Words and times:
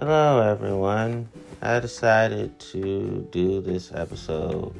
Hello, 0.00 0.40
everyone. 0.40 1.28
I 1.60 1.78
decided 1.78 2.58
to 2.72 3.28
do 3.30 3.60
this 3.60 3.92
episode 3.92 4.74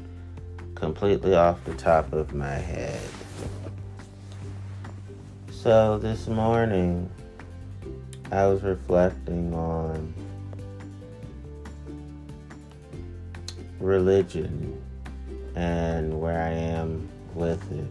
completely 0.73 1.35
off 1.35 1.63
the 1.63 1.75
top 1.75 2.11
of 2.11 2.33
my 2.33 2.55
head. 2.55 2.99
So, 5.51 5.99
this 5.99 6.27
morning, 6.27 7.07
I 8.31 8.47
was 8.47 8.63
reflecting 8.63 9.53
on 9.53 10.11
religion 13.79 14.81
and 15.55 16.19
where 16.19 16.41
I 16.41 16.49
am 16.49 17.07
with 17.35 17.61
it. 17.71 17.87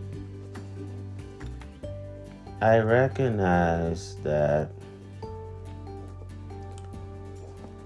I 2.61 2.79
recognize 2.79 4.17
that 4.25 4.73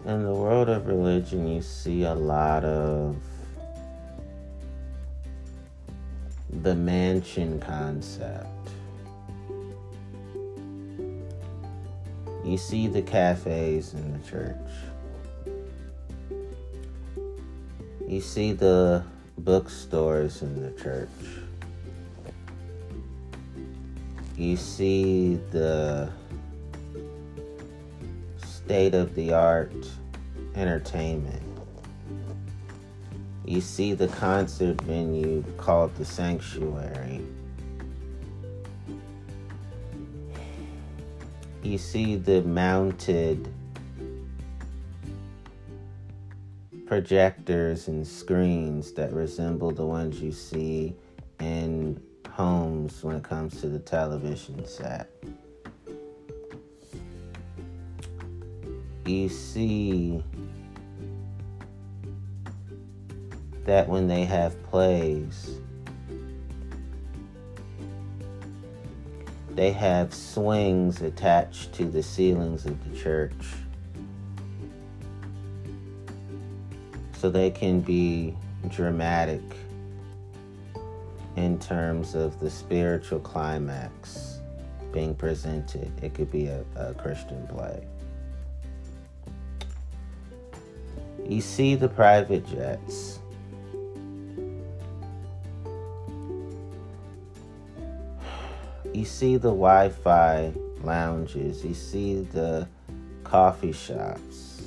in 0.05 0.23
the 0.23 0.33
world 0.33 0.69
of 0.69 0.87
religion, 0.87 1.49
you 1.49 1.63
see 1.63 2.03
a 2.03 2.15
lot 2.15 2.65
of 2.65 3.17
the 6.63 6.75
mansion 6.75 7.59
concept. 7.59 8.49
You 12.45 12.59
see 12.59 12.87
the 12.87 13.01
cafes 13.01 13.95
in 13.95 14.13
the 14.13 14.29
church. 14.29 14.57
You 18.07 18.21
see 18.21 18.53
the 18.53 19.03
bookstores 19.39 20.43
in 20.43 20.61
the 20.61 20.71
church. 20.83 21.09
You 24.37 24.57
see 24.57 25.37
the 25.51 26.11
state 28.75 28.95
of 28.97 29.15
the 29.15 29.33
art 29.33 29.73
entertainment. 30.57 31.41
You 33.45 33.61
see 33.61 33.93
the 33.93 34.09
concert 34.09 34.81
venue 34.81 35.45
called 35.59 35.95
the 35.95 36.05
Sanctuary. 36.05 37.21
You 41.63 41.79
see 41.79 42.17
the 42.17 42.43
mounted 42.43 43.49
projectors 46.89 47.87
and 47.87 48.05
screens 48.05 48.91
that 48.95 49.13
resemble 49.13 49.71
the 49.71 49.87
ones 49.87 50.21
you 50.21 50.33
see 50.33 50.97
in 51.39 52.03
homes 52.29 53.05
when 53.05 53.15
it 53.15 53.23
comes 53.23 53.61
to 53.61 53.69
the 53.69 53.79
television 53.79 54.67
set. 54.67 55.14
You 59.07 59.29
see 59.29 60.23
that 63.65 63.89
when 63.89 64.09
they 64.09 64.25
have 64.25 64.63
plays, 64.65 65.61
they 69.51 69.71
have 69.71 70.13
swings 70.13 71.01
attached 71.03 71.73
to 71.75 71.85
the 71.85 72.03
ceilings 72.03 72.67
of 72.67 72.91
the 72.91 72.99
church. 72.99 73.33
So 77.19 77.31
they 77.31 77.51
can 77.51 77.81
be 77.81 78.37
dramatic 78.69 79.41
in 81.37 81.59
terms 81.59 82.15
of 82.15 82.39
the 82.41 82.51
spiritual 82.51 83.21
climax 83.21 84.41
being 84.93 85.15
presented. 85.15 85.91
It 86.03 86.15
could 86.15 86.31
be 86.31 86.47
a, 86.47 86.65
a 86.77 86.95
Christian 86.95 87.47
play. 87.47 87.87
You 91.27 91.41
see 91.41 91.75
the 91.75 91.89
private 91.89 92.47
jets. 92.47 93.19
You 98.93 99.05
see 99.05 99.37
the 99.37 99.49
Wi 99.49 99.89
Fi 99.89 100.53
lounges. 100.83 101.65
You 101.65 101.75
see 101.75 102.21
the 102.21 102.69
coffee 103.25 103.73
shops. 103.73 104.63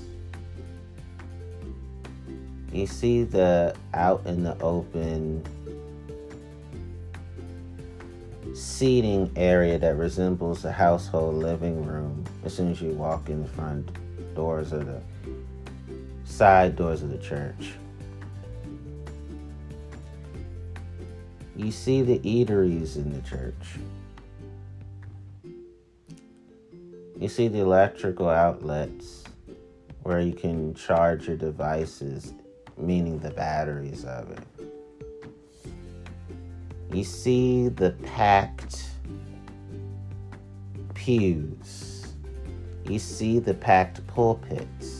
You 2.71 2.87
see 2.87 3.23
the 3.23 3.75
out 3.93 4.25
in 4.25 4.43
the 4.43 4.59
open 4.59 5.45
seating 8.53 9.31
area 9.35 9.77
that 9.77 9.95
resembles 9.95 10.65
a 10.65 10.71
household 10.71 11.35
living 11.35 11.85
room 11.85 12.25
as 12.43 12.55
soon 12.55 12.71
as 12.71 12.81
you 12.81 12.89
walk 12.91 13.29
in 13.29 13.43
the 13.43 13.49
front 13.49 13.89
doors 14.35 14.71
of 14.71 14.85
the 14.85 14.99
side 16.37 16.75
doors 16.75 17.01
of 17.01 17.09
the 17.09 17.17
church. 17.17 17.71
You 21.55 21.71
see 21.71 22.03
the 22.03 22.19
eateries 22.19 22.95
in 22.95 23.11
the 23.11 23.27
church. 23.27 23.55
You 27.19 27.27
see 27.27 27.47
the 27.47 27.57
electrical 27.57 28.29
outlets 28.29 29.23
where 30.03 30.19
you 30.19 30.33
can 30.33 30.75
charge 30.75 31.27
your 31.27 31.37
devices, 31.37 32.35
meaning 32.77 33.17
the 33.17 33.31
batteries 33.31 34.05
of 34.05 34.29
it. 34.29 34.43
You 36.93 37.03
see 37.03 37.69
the 37.69 37.91
packed 38.03 38.91
pews. 40.93 42.13
You 42.87 42.99
see 42.99 43.39
the 43.39 43.55
packed 43.55 44.05
pulpits 44.05 44.96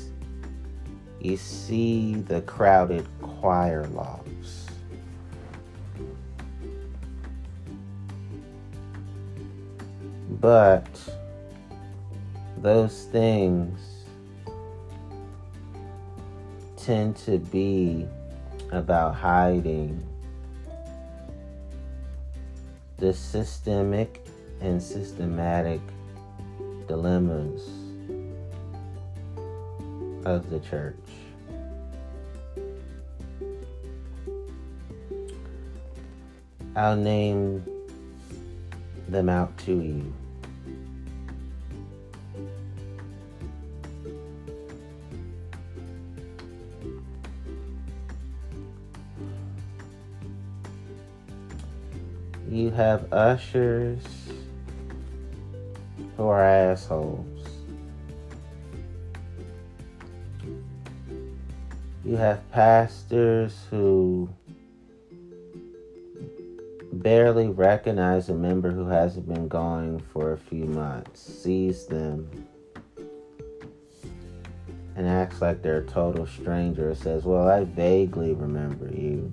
you 1.28 1.36
see 1.36 2.16
the 2.16 2.40
crowded 2.42 3.06
choir 3.22 3.86
lofts. 3.88 4.68
But 10.40 10.88
those 12.62 13.04
things 13.12 13.78
tend 16.78 17.18
to 17.18 17.40
be 17.40 18.08
about 18.72 19.16
hiding 19.16 20.02
the 22.98 23.14
systemic 23.14 24.26
and 24.62 24.82
systematic 24.82 25.82
dilemmas 26.88 27.68
of 30.26 30.50
the 30.50 30.60
church. 30.60 30.96
I'll 36.78 36.96
name 36.96 37.66
them 39.10 39.30
out 39.30 39.58
to 39.66 39.72
you. 39.72 40.14
You 52.48 52.70
have 52.70 53.12
ushers 53.12 54.04
who 56.16 56.28
are 56.28 56.44
assholes. 56.44 57.26
You 62.06 62.18
have 62.18 62.48
pastors 62.52 63.66
who 63.72 64.30
barely 67.02 67.48
recognize 67.48 68.30
a 68.30 68.34
member 68.34 68.72
who 68.72 68.88
hasn't 68.88 69.28
been 69.28 69.48
going 69.48 70.00
for 70.14 70.34
a 70.34 70.38
few 70.38 70.66
months, 70.66 71.22
sees 71.22 71.86
them, 71.86 72.30
and 74.96 75.08
acts 75.08 75.42
like 75.42 75.62
they're 75.62 75.78
a 75.78 75.86
total 75.86 76.26
stranger. 76.26 76.94
Says, 76.96 77.24
Well, 77.24 77.48
I 77.48 77.64
vaguely 77.64 78.34
remember 78.34 78.88
you. 78.88 79.32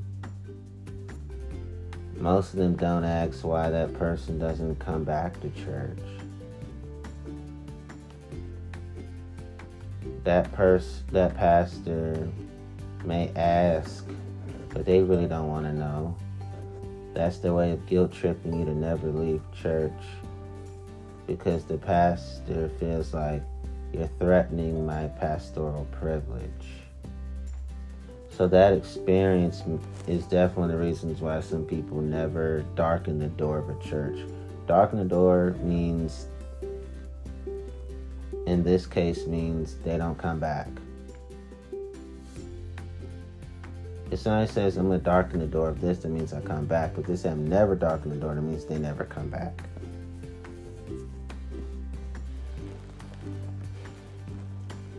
Most 2.16 2.52
of 2.52 2.58
them 2.58 2.76
don't 2.76 3.04
ask 3.04 3.44
why 3.44 3.70
that 3.70 3.92
person 3.94 4.38
doesn't 4.38 4.78
come 4.78 5.04
back 5.04 5.40
to 5.40 5.50
church. 5.50 5.98
That 10.22 10.50
person, 10.52 11.04
that 11.12 11.36
pastor 11.36 12.28
may 13.04 13.30
ask, 13.36 14.06
but 14.70 14.84
they 14.84 15.00
really 15.00 15.26
don't 15.26 15.48
want 15.48 15.66
to 15.66 15.72
know. 15.72 16.16
That's 17.14 17.38
the 17.38 17.54
way 17.54 17.70
of 17.70 17.86
guilt 17.86 18.12
tripping 18.12 18.58
you 18.58 18.64
to 18.64 18.74
never 18.74 19.08
leave 19.08 19.40
church 19.62 19.92
because 21.26 21.64
the 21.64 21.78
pastor 21.78 22.68
feels 22.80 23.14
like 23.14 23.42
you're 23.92 24.10
threatening 24.18 24.84
my 24.84 25.06
pastoral 25.06 25.86
privilege. 25.92 26.50
So 28.36 28.48
that 28.48 28.72
experience 28.72 29.62
is 30.08 30.24
definitely 30.26 30.74
the 30.74 30.80
reasons 30.80 31.20
why 31.20 31.40
some 31.40 31.64
people 31.64 32.00
never 32.00 32.64
darken 32.74 33.20
the 33.20 33.28
door 33.28 33.58
of 33.58 33.70
a 33.70 33.88
church. 33.88 34.18
Darken 34.66 34.98
the 34.98 35.04
door 35.04 35.54
means 35.62 36.26
in 38.46 38.64
this 38.64 38.86
case 38.86 39.26
means 39.26 39.76
they 39.84 39.96
don't 39.96 40.18
come 40.18 40.40
back. 40.40 40.68
If 44.14 44.20
somebody 44.20 44.48
says, 44.48 44.76
I'm 44.76 44.88
to 44.90 44.98
darken 44.98 45.40
the 45.40 45.46
door 45.48 45.68
of 45.68 45.80
this, 45.80 45.98
that 45.98 46.08
means 46.08 46.32
I 46.32 46.40
come 46.40 46.66
back. 46.66 46.94
But 46.94 47.04
this 47.04 47.24
I'm 47.24 47.48
never 47.48 47.74
darken 47.74 48.10
the 48.10 48.16
door, 48.16 48.36
that 48.36 48.42
means 48.42 48.64
they 48.64 48.78
never 48.78 49.02
come 49.02 49.28
back. 49.28 49.60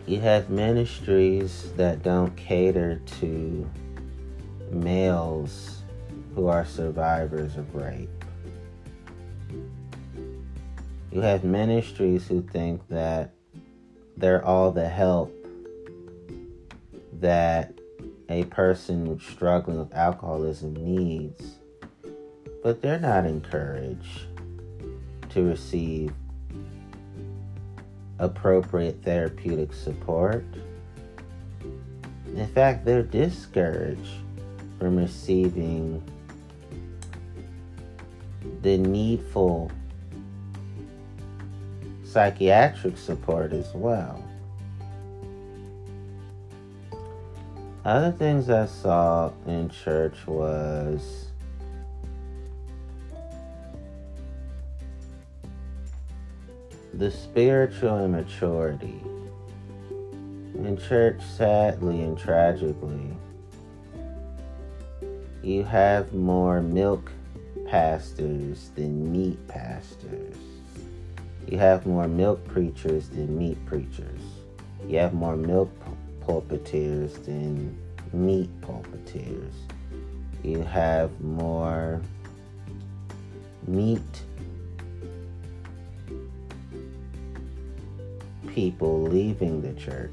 You 0.06 0.20
have 0.20 0.50
ministries 0.50 1.72
that 1.78 2.04
don't 2.04 2.36
cater 2.36 3.02
to 3.22 3.72
males 4.70 5.84
who 6.36 6.48
are 6.48 6.66
survivors 6.66 7.56
of 7.56 7.74
rape. 7.74 8.10
You 11.14 11.22
have 11.22 11.46
ministries 11.46 12.28
who 12.28 12.42
think 12.42 12.86
that 12.90 13.32
they're 14.18 14.44
all 14.44 14.74
the 14.74 14.90
help 14.90 15.34
that 17.22 17.75
a 18.30 18.44
person 18.46 19.20
struggling 19.20 19.80
with 19.80 19.94
alcoholism 19.94 20.74
needs, 20.74 21.56
but 22.64 22.82
they're 22.82 23.00
not 23.00 23.26
encouraged 23.26 24.28
to 25.30 25.44
receive 25.44 26.12
appropriate 28.20 29.04
therapeutic 29.04 29.74
support. 29.74 30.46
In 32.36 32.48
fact, 32.48 32.86
they're 32.86 33.04
discouraged 33.04 34.16
from 34.80 34.98
receiving 34.98 36.02
the 38.62 38.78
needful 38.78 39.72
psychiatric 42.04 42.98
support 42.98 43.54
as 43.54 43.72
well. 43.74 44.25
Other 47.86 48.12
things 48.12 48.50
I 48.50 48.66
saw 48.66 49.32
in 49.46 49.70
church 49.70 50.16
was 50.26 51.28
the 56.96 57.12
spiritual 57.12 58.04
immaturity. 58.04 59.00
In 60.56 60.80
church, 60.88 61.22
sadly 61.38 62.02
and 62.02 62.18
tragically, 62.18 63.16
you 65.44 65.64
have 65.64 66.12
more 66.12 66.62
milk 66.62 67.12
pastors 67.68 68.72
than 68.74 69.12
meat 69.12 69.48
pastors. 69.48 70.38
You 71.48 71.60
have 71.60 71.86
more 71.86 72.08
milk 72.08 72.48
preachers 72.48 73.10
than 73.10 73.38
meat 73.38 73.64
preachers. 73.68 74.22
You 74.88 74.98
have 74.98 75.14
more 75.14 75.38
milk 75.38 75.70
pulpiteers 76.28 77.24
than 77.26 77.78
meat 78.14 78.50
pulpiteers. 78.62 79.54
You 80.44 80.62
have 80.64 81.20
more 81.22 82.02
meat 83.68 84.02
people 88.48 89.04
leaving 89.04 89.62
the 89.62 89.74
church 89.74 90.12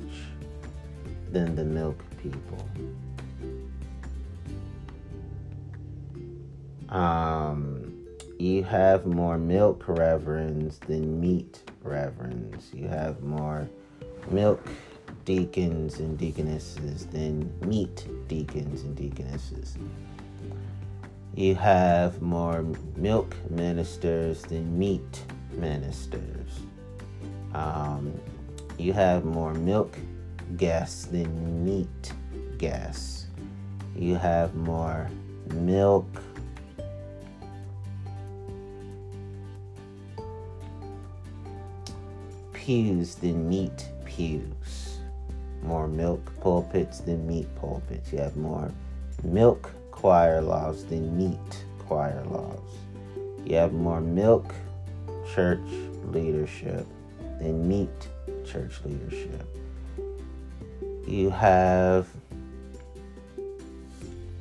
than 1.31 1.55
the 1.55 1.65
milk 1.65 2.03
people. 2.23 2.69
Um, 6.89 7.93
you 8.39 8.65
have 8.65 9.07
more 9.07 9.39
milk 9.39 9.85
reverends 9.87 10.79
than 10.81 11.21
meat 11.21 11.63
reverends. 11.83 12.73
You 12.75 12.89
have 12.89 13.23
more 13.23 13.69
milk 14.31 14.67
deacons 15.25 15.99
and 15.99 16.19
deaconesses 16.19 17.07
than 17.07 17.53
meat 17.67 18.07
deacons 18.29 18.83
and 18.83 18.97
deaconesses. 18.97 19.77
You 21.35 21.55
have 21.55 22.21
more 22.21 22.65
milk 22.97 23.35
ministers 23.51 24.43
than 24.43 24.79
meat 24.79 25.25
ministers. 25.53 26.61
Um, 27.55 28.13
you 28.79 28.93
have 28.93 29.25
more 29.25 29.55
milk 29.55 29.97
guests 30.57 31.07
than 31.07 31.65
meat 31.65 32.13
guests. 32.59 33.27
You 33.97 34.17
have 34.17 34.55
more 34.55 35.09
milk 35.55 36.07
pews 42.53 43.17
than 43.17 43.49
meat 43.49 43.89
pews. 44.05 44.82
More 45.63 45.87
milk 45.87 46.33
pulpits 46.41 47.01
than 47.01 47.27
meat 47.27 47.49
pulpits. 47.57 48.13
You 48.13 48.19
have 48.19 48.37
more 48.37 48.71
milk 49.23 49.71
choir 49.91 50.41
loves 50.41 50.85
than 50.85 51.17
meat 51.17 51.65
choir 51.87 52.25
loves. 52.25 52.73
You 53.45 53.57
have 53.57 53.73
more 53.73 54.01
milk 54.01 54.55
church 55.35 55.61
leadership 56.07 56.87
than 57.39 57.69
meat 57.69 58.09
church 58.45 58.81
leadership. 58.85 59.47
You 61.07 61.31
have 61.31 62.09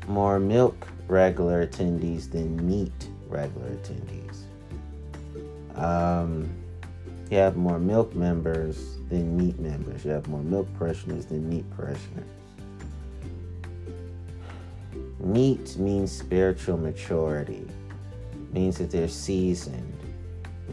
more 0.07 0.39
milk 0.39 0.87
regular 1.07 1.65
attendees 1.65 2.31
than 2.31 2.67
meat 2.67 3.09
regular 3.27 3.69
attendees. 3.69 4.43
Um, 5.75 6.49
you 7.31 7.37
have 7.37 7.55
more 7.55 7.79
milk 7.79 8.13
members 8.13 8.97
than 9.07 9.37
meat 9.37 9.57
members. 9.57 10.03
You 10.03 10.11
have 10.11 10.27
more 10.27 10.43
milk 10.43 10.67
parishioners 10.77 11.25
than 11.25 11.49
meat 11.49 11.65
parishioners. 11.77 12.29
Meat 15.17 15.77
means 15.77 16.11
spiritual 16.11 16.77
maturity, 16.77 17.65
means 18.51 18.77
that 18.79 18.91
they're 18.91 19.07
seasoned. 19.07 19.97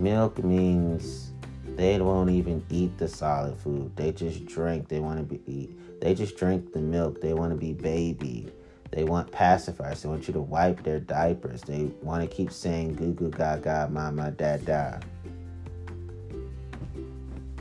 Milk 0.00 0.43
means 0.43 1.31
they 1.76 2.00
won't 2.00 2.31
even 2.31 2.64
eat 2.70 2.99
the 2.99 3.06
solid 3.06 3.56
food. 3.56 3.94
They 3.94 4.10
just 4.10 4.44
drink. 4.46 4.88
They 4.88 4.99
want 4.99 5.19
to 5.19 5.25
be 5.25 5.40
eat. 5.46 6.00
They 6.00 6.12
just 6.12 6.37
drink 6.37 6.72
the 6.72 6.81
milk. 6.81 7.20
They 7.20 7.34
want 7.34 7.52
to 7.52 7.56
be 7.56 7.72
baby. 7.72 8.49
They 8.90 9.05
want 9.05 9.31
pacifiers. 9.31 10.02
They 10.02 10.08
want 10.08 10.26
you 10.26 10.34
to 10.34 10.40
wipe 10.40 10.82
their 10.82 10.99
diapers. 10.99 11.62
They 11.62 11.93
want 12.02 12.28
to 12.28 12.37
keep 12.37 12.50
saying 12.50 12.94
goo 12.94 13.12
goo 13.12 13.31
gaga, 13.31 13.88
mama, 13.93 14.32
dad, 14.32 14.64
da 14.64 14.99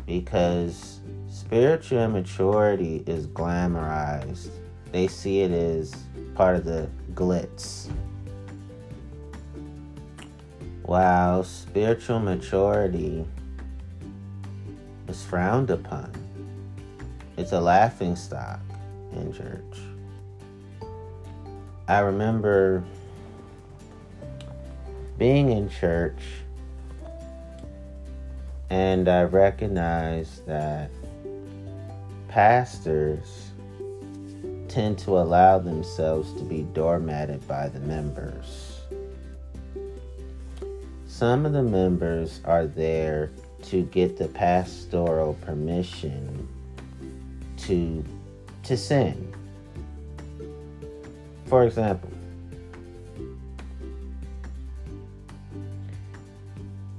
because 0.08 1.02
spiritual 1.30 2.00
immaturity 2.00 3.04
is 3.06 3.28
glamorized. 3.28 4.50
They 4.92 5.08
see 5.08 5.42
it 5.42 5.52
as 5.52 5.94
part 6.34 6.56
of 6.56 6.64
the 6.64 6.90
glitz. 7.14 7.92
While 10.84 11.44
spiritual 11.44 12.20
maturity 12.20 13.28
is 15.10 15.24
frowned 15.24 15.70
upon, 15.70 16.14
it's 17.36 17.52
a 17.52 17.60
laughing 17.60 18.16
stock 18.16 18.62
in 19.12 19.34
church. 19.34 19.80
I 21.90 22.00
remember 22.00 22.84
being 25.18 25.52
in 25.52 25.70
church 25.70 26.22
and 28.70 29.08
I 29.08 29.24
recognize 29.24 30.42
that 30.46 30.92
pastors 32.28 33.52
tend 34.68 35.00
to 35.00 35.18
allow 35.18 35.60
themselves 35.60 36.34
to 36.34 36.44
be 36.44 36.64
doormatted 36.74 37.48
by 37.48 37.70
the 37.70 37.80
members. 37.80 38.82
Some 41.08 41.46
of 41.46 41.54
the 41.54 41.64
members 41.64 42.42
are 42.46 42.68
there 42.68 43.32
to 43.64 43.84
get 43.84 44.18
the 44.18 44.28
pastoral 44.28 45.34
permission 45.36 46.48
to 47.58 48.04
to 48.64 48.78
sin. 48.78 49.34
For 51.46 51.64
example, 51.66 52.12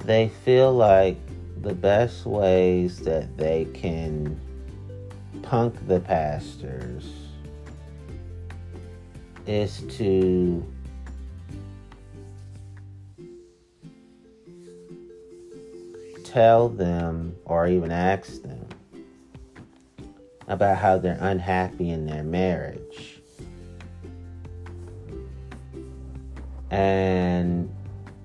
they 0.04 0.30
feel 0.44 0.72
like 0.72 1.18
the 1.62 1.74
best 1.74 2.24
ways 2.26 2.98
that 3.00 3.36
they 3.36 3.66
can 3.74 4.40
punk 5.42 5.74
the 5.86 6.00
pastors 6.00 7.10
is 9.46 9.82
to 9.96 10.64
tell 16.24 16.68
them 16.68 17.34
or 17.44 17.66
even 17.66 17.90
ask 17.90 18.42
them 18.42 18.66
about 20.46 20.76
how 20.76 20.98
they're 20.98 21.18
unhappy 21.20 21.90
in 21.90 22.06
their 22.06 22.22
marriage. 22.22 23.20
And 26.70 27.74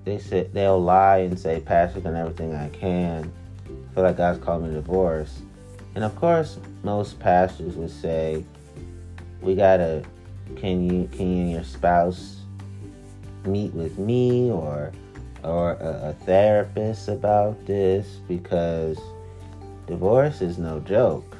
they 0.04 0.18
say 0.18 0.48
they'll 0.52 0.80
lie 0.80 1.18
and 1.18 1.38
say, 1.38 1.60
Pastor, 1.60 2.00
done 2.00 2.16
everything 2.16 2.54
I 2.54 2.68
can. 2.68 3.32
I 3.66 3.94
feel 3.94 4.04
like 4.04 4.16
God's 4.16 4.42
calling 4.42 4.64
me 4.64 4.68
to 4.70 4.74
divorce. 4.74 5.40
And 5.94 6.04
of 6.04 6.14
course, 6.16 6.58
most 6.82 7.18
pastors 7.20 7.76
would 7.76 7.90
say, 7.90 8.44
"We 9.40 9.54
gotta, 9.54 10.04
can 10.56 10.82
you, 10.82 11.08
can 11.12 11.36
you 11.36 11.42
and 11.42 11.52
your 11.52 11.64
spouse 11.64 12.40
meet 13.46 13.72
with 13.72 13.98
me 13.98 14.50
or, 14.50 14.92
or 15.42 15.72
a, 15.72 16.10
a 16.10 16.12
therapist 16.24 17.08
about 17.08 17.64
this 17.66 18.18
because 18.28 18.98
divorce 19.86 20.42
is 20.42 20.58
no 20.58 20.80
joke." 20.80 21.36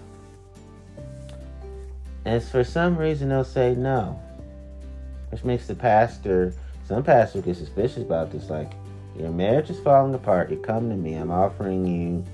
And 2.24 2.42
for 2.42 2.64
some 2.64 2.96
reason, 2.96 3.28
they'll 3.28 3.44
say 3.44 3.74
no, 3.74 4.18
which 5.30 5.44
makes 5.44 5.66
the 5.66 5.74
pastor. 5.74 6.54
Some 6.86 7.02
pastors 7.02 7.44
get 7.44 7.56
suspicious 7.56 8.02
about 8.02 8.30
this, 8.30 8.50
like, 8.50 8.72
your 9.18 9.30
marriage 9.30 9.70
is 9.70 9.80
falling 9.80 10.14
apart. 10.14 10.50
You 10.50 10.56
come 10.56 10.90
to 10.90 10.96
me. 10.96 11.14
I'm 11.14 11.30
offering 11.30 11.86
you 11.86 12.24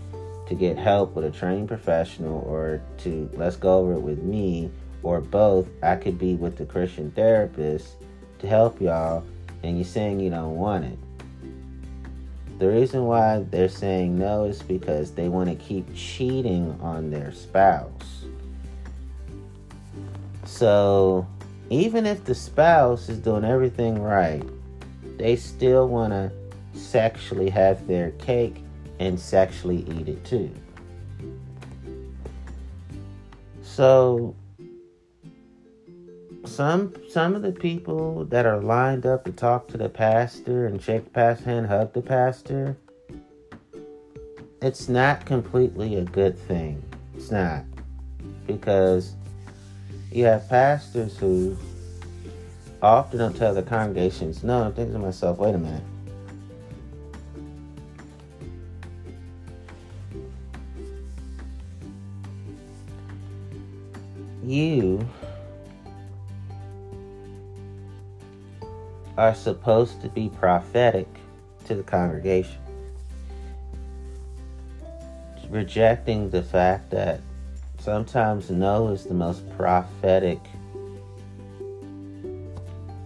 to 0.49 0.55
get 0.55 0.77
help 0.77 1.15
with 1.15 1.25
a 1.25 1.31
trained 1.31 1.69
professional 1.69 2.41
or 2.41 2.83
to 2.99 3.31
let's 3.35 3.57
go 3.57 3.79
over 3.79 3.93
it 3.93 4.01
with 4.01 4.23
me 4.23 4.71
or 5.03 5.21
both. 5.21 5.69
I 5.83 5.97
could 5.97 6.19
be 6.19 6.35
with 6.35 6.57
the 6.57 6.65
Christian 6.65 7.11
therapist 7.13 7.97
to 8.41 8.49
help 8.49 8.81
y'all, 8.81 9.25
and 9.63 9.77
you're 9.77 9.85
saying 9.85 10.21
you 10.21 10.31
don't 10.31 10.57
want 10.57 10.85
it. 10.85 10.99
The 12.59 12.69
reason 12.69 13.05
why 13.05 13.45
they're 13.51 13.69
saying 13.69 14.19
no 14.19 14.45
is 14.45 14.61
because 14.63 15.13
they 15.13 15.29
want 15.29 15.49
to 15.49 15.55
keep 15.55 15.95
cheating 15.95 16.79
on 16.81 17.11
their 17.11 17.33
spouse. 17.33 18.25
So, 20.45 21.27
even 21.71 22.05
if 22.05 22.25
the 22.25 22.35
spouse 22.35 23.09
is 23.09 23.19
doing 23.19 23.45
everything 23.45 24.03
right, 24.03 24.43
they 25.17 25.37
still 25.37 25.89
want 25.89 26.13
to 26.13 26.31
sexually 26.79 27.49
have 27.49 27.87
their 27.87 28.11
cake 28.13 28.65
and 28.99 29.19
sexually 29.19 29.87
eat 29.97 30.09
it 30.09 30.25
too. 30.25 30.51
So 33.63 34.35
some 36.45 36.93
some 37.09 37.37
of 37.37 37.43
the 37.43 37.53
people 37.53 38.25
that 38.27 38.47
are 38.47 38.61
lined 38.61 39.07
up 39.07 39.25
to 39.25 39.33
talk 39.33 39.69
to 39.69 39.79
the 39.79 39.89
pastor 39.89 40.67
and 40.67 40.83
shake 40.83 41.05
the 41.05 41.11
pastor's 41.11 41.47
hand, 41.47 41.67
hug 41.67 41.93
the 41.93 42.03
pastor, 42.03 42.77
it's 44.61 44.89
not 44.89 45.25
completely 45.25 45.97
a 45.97 46.05
good 46.05 46.37
thing. 46.37 46.83
It's 47.15 47.31
not. 47.31 47.65
Because 48.47 49.15
you 50.13 50.25
have 50.25 50.49
pastors 50.49 51.17
who 51.17 51.57
often 52.83 53.19
don't 53.19 53.37
tell 53.37 53.55
the 53.55 53.63
congregations, 53.63 54.43
no, 54.43 54.63
I'm 54.63 54.73
thinking 54.73 54.95
to 54.95 54.99
myself, 54.99 55.39
wait 55.39 55.55
a 55.55 55.59
minute. 55.59 55.83
you 64.51 65.07
are 69.17 69.35
supposed 69.35 70.01
to 70.03 70.09
be 70.09 70.29
prophetic 70.29 71.07
to 71.67 71.77
the 71.77 71.83
congregation. 71.85 72.59
Rejecting 75.49 76.31
the 76.31 76.43
fact 76.43 76.91
that 76.91 77.21
sometimes 77.81 78.51
no 78.51 78.89
is 78.89 79.05
the 79.05 79.15
most 79.15 79.49
prophetic 79.57 80.39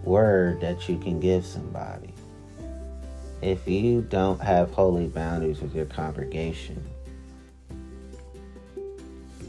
word 0.03 0.61
that 0.61 0.87
you 0.87 0.97
can 0.97 1.19
give 1.19 1.45
somebody. 1.45 2.13
If 3.41 3.67
you 3.67 4.01
don't 4.01 4.39
have 4.41 4.71
holy 4.71 5.07
boundaries 5.07 5.61
with 5.61 5.75
your 5.75 5.85
congregation, 5.85 6.83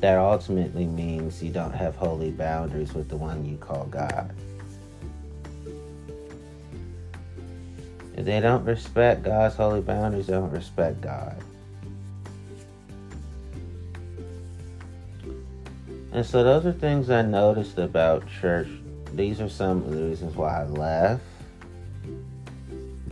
that 0.00 0.18
ultimately 0.18 0.86
means 0.86 1.42
you 1.42 1.50
don't 1.50 1.72
have 1.72 1.96
holy 1.96 2.30
boundaries 2.30 2.94
with 2.94 3.08
the 3.08 3.16
one 3.16 3.44
you 3.44 3.56
call 3.56 3.86
God. 3.86 4.34
If 8.14 8.24
they 8.24 8.40
don't 8.40 8.64
respect 8.64 9.24
God's 9.24 9.56
holy 9.56 9.80
boundaries, 9.80 10.26
they 10.26 10.34
don't 10.34 10.50
respect 10.50 11.00
God. 11.00 11.42
And 16.16 16.24
so 16.24 16.42
those 16.42 16.64
are 16.64 16.72
things 16.72 17.10
I 17.10 17.20
noticed 17.20 17.76
about 17.76 18.26
church. 18.40 18.68
These 19.12 19.38
are 19.38 19.50
some 19.50 19.82
of 19.82 19.90
the 19.90 20.02
reasons 20.02 20.34
why 20.34 20.62
I 20.62 20.64
left. 20.64 21.22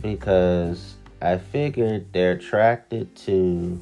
Because 0.01 0.95
I 1.21 1.37
figured 1.37 2.11
they're 2.13 2.31
attracted 2.31 3.15
to 3.17 3.79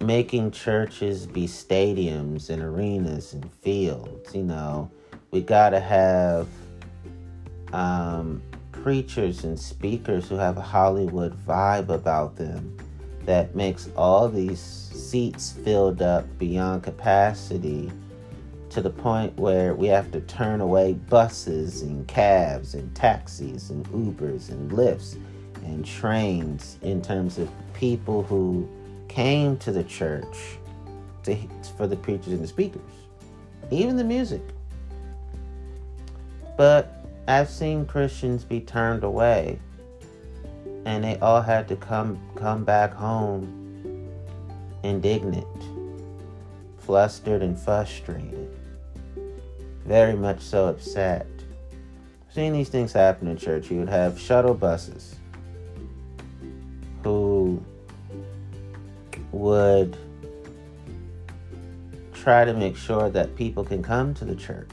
making 0.00 0.50
churches 0.50 1.26
be 1.26 1.46
stadiums 1.46 2.50
and 2.50 2.60
arenas 2.62 3.32
and 3.32 3.50
fields. 3.50 4.34
You 4.34 4.42
know, 4.42 4.90
we 5.30 5.40
got 5.40 5.70
to 5.70 5.80
have 5.80 6.46
um, 7.72 8.42
preachers 8.70 9.44
and 9.44 9.58
speakers 9.58 10.28
who 10.28 10.34
have 10.34 10.58
a 10.58 10.62
Hollywood 10.62 11.34
vibe 11.46 11.88
about 11.88 12.36
them 12.36 12.76
that 13.26 13.54
makes 13.54 13.88
all 13.96 14.28
these 14.28 14.60
seats 14.60 15.52
filled 15.64 16.02
up 16.02 16.26
beyond 16.38 16.82
capacity 16.82 17.90
to 18.70 18.80
the 18.80 18.90
point 18.90 19.36
where 19.38 19.74
we 19.74 19.86
have 19.86 20.10
to 20.10 20.20
turn 20.22 20.60
away 20.60 20.94
buses 20.94 21.82
and 21.82 22.08
cabs 22.08 22.74
and 22.74 22.94
taxis 22.96 23.70
and 23.70 23.86
Ubers 23.88 24.48
and 24.48 24.70
Lyfts 24.72 25.18
and 25.64 25.84
trains 25.84 26.78
in 26.82 27.02
terms 27.02 27.38
of 27.38 27.50
people 27.74 28.22
who 28.22 28.68
came 29.08 29.58
to 29.58 29.72
the 29.72 29.84
church 29.84 30.58
to, 31.24 31.36
for 31.76 31.86
the 31.86 31.96
preachers 31.96 32.28
and 32.28 32.42
the 32.42 32.48
speakers, 32.48 32.80
even 33.70 33.96
the 33.96 34.04
music. 34.04 34.42
But 36.56 37.04
I've 37.28 37.50
seen 37.50 37.86
Christians 37.86 38.44
be 38.44 38.60
turned 38.60 39.04
away, 39.04 39.58
and 40.84 41.04
they 41.04 41.18
all 41.18 41.40
had 41.40 41.68
to 41.68 41.76
come 41.76 42.18
come 42.34 42.64
back 42.64 42.92
home 42.92 43.62
indignant, 44.82 45.46
flustered, 46.78 47.42
and 47.42 47.58
frustrated. 47.58 48.56
Very 49.84 50.14
much 50.14 50.40
so 50.40 50.66
upset. 50.68 51.26
Seeing 52.30 52.52
these 52.52 52.68
things 52.68 52.92
happen 52.92 53.28
in 53.28 53.36
church, 53.36 53.70
you 53.70 53.78
would 53.78 53.88
have 53.88 54.18
shuttle 54.18 54.54
buses 54.54 55.16
who 57.04 57.62
would 59.32 59.96
try 62.14 62.44
to 62.44 62.54
make 62.54 62.76
sure 62.76 63.10
that 63.10 63.34
people 63.36 63.64
can 63.64 63.82
come 63.82 64.14
to 64.14 64.24
the 64.24 64.36
church. 64.36 64.68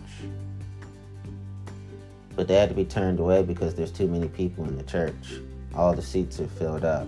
But 2.36 2.48
they 2.48 2.56
had 2.56 2.70
to 2.70 2.76
be 2.76 2.86
turned 2.86 3.20
away 3.20 3.44
because 3.44 3.76
there's 3.76 3.92
too 3.92 4.08
many 4.08 4.30
people 4.30 4.64
in 4.66 4.78
the 4.78 4.84
church. 4.84 5.42
All 5.76 5.94
the 5.94 6.02
seats 6.02 6.40
are 6.40 6.48
filled 6.48 6.84
up. 6.84 7.08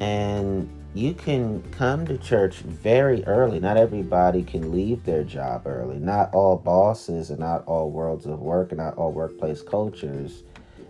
And 0.00 0.68
you 0.94 1.12
can 1.14 1.62
come 1.70 2.06
to 2.06 2.18
church 2.18 2.56
very 2.58 3.24
early. 3.24 3.60
Not 3.60 3.76
everybody 3.76 4.42
can 4.42 4.72
leave 4.72 5.04
their 5.04 5.24
job 5.24 5.66
early. 5.66 5.98
Not 5.98 6.32
all 6.32 6.56
bosses 6.56 7.30
and 7.30 7.40
not 7.40 7.64
all 7.66 7.90
worlds 7.90 8.26
of 8.26 8.40
work 8.40 8.72
and 8.72 8.78
not 8.78 8.96
all 8.96 9.12
workplace 9.12 9.62
cultures, 9.62 10.44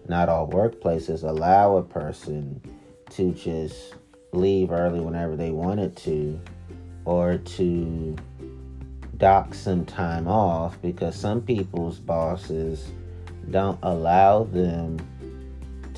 not 0.09 0.29
all 0.29 0.49
workplaces 0.49 1.25
allow 1.25 1.77
a 1.77 1.83
person 1.83 2.61
to 3.11 3.33
just 3.33 3.95
leave 4.33 4.71
early 4.71 5.01
whenever 5.01 5.37
they 5.37 5.51
wanted 5.51 5.97
to 5.97 6.41
or 7.05 7.39
to 7.39 8.17
dock 9.17 9.53
some 9.53 9.85
time 9.85 10.29
off 10.29 10.81
because 10.81 11.17
some 11.17 11.41
people's 11.41 11.99
bosses 11.99 12.93
don't 13.51 13.79
allow 13.83 14.45
them 14.45 14.99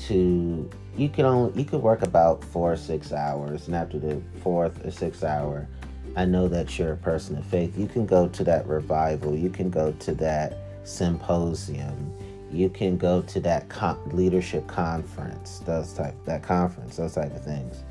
to 0.07 0.69
you 0.97 1.09
can 1.09 1.25
only 1.25 1.57
you 1.57 1.65
could 1.65 1.81
work 1.81 2.01
about 2.01 2.43
four 2.43 2.73
or 2.73 2.77
six 2.77 3.11
hours 3.11 3.67
and 3.67 3.75
after 3.75 3.99
the 3.99 4.21
fourth 4.41 4.85
or 4.85 4.91
sixth 4.91 5.23
hour 5.23 5.67
i 6.15 6.25
know 6.25 6.47
that 6.47 6.77
you're 6.77 6.93
a 6.93 6.97
person 6.97 7.37
of 7.37 7.45
faith 7.45 7.77
you 7.77 7.87
can 7.87 8.05
go 8.05 8.27
to 8.27 8.43
that 8.43 8.65
revival 8.67 9.35
you 9.35 9.49
can 9.49 9.69
go 9.69 9.91
to 9.93 10.13
that 10.13 10.57
symposium 10.83 12.13
you 12.51 12.69
can 12.69 12.97
go 12.97 13.21
to 13.21 13.39
that 13.39 13.65
leadership 14.13 14.67
conference 14.67 15.59
those 15.59 15.93
type 15.93 16.15
that 16.25 16.43
conference 16.43 16.97
those 16.97 17.15
type 17.15 17.33
of 17.35 17.43
things 17.43 17.83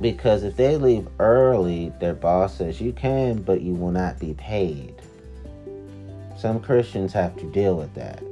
because 0.00 0.42
if 0.42 0.56
they 0.56 0.76
leave 0.76 1.06
early, 1.18 1.92
their 2.00 2.14
boss 2.14 2.58
says 2.58 2.80
you 2.80 2.92
can, 2.92 3.42
but 3.42 3.60
you 3.60 3.74
will 3.74 3.92
not 3.92 4.18
be 4.18 4.34
paid. 4.34 4.94
Some 6.36 6.60
Christians 6.60 7.12
have 7.12 7.36
to 7.36 7.50
deal 7.52 7.76
with 7.76 7.94
that. 7.94 8.22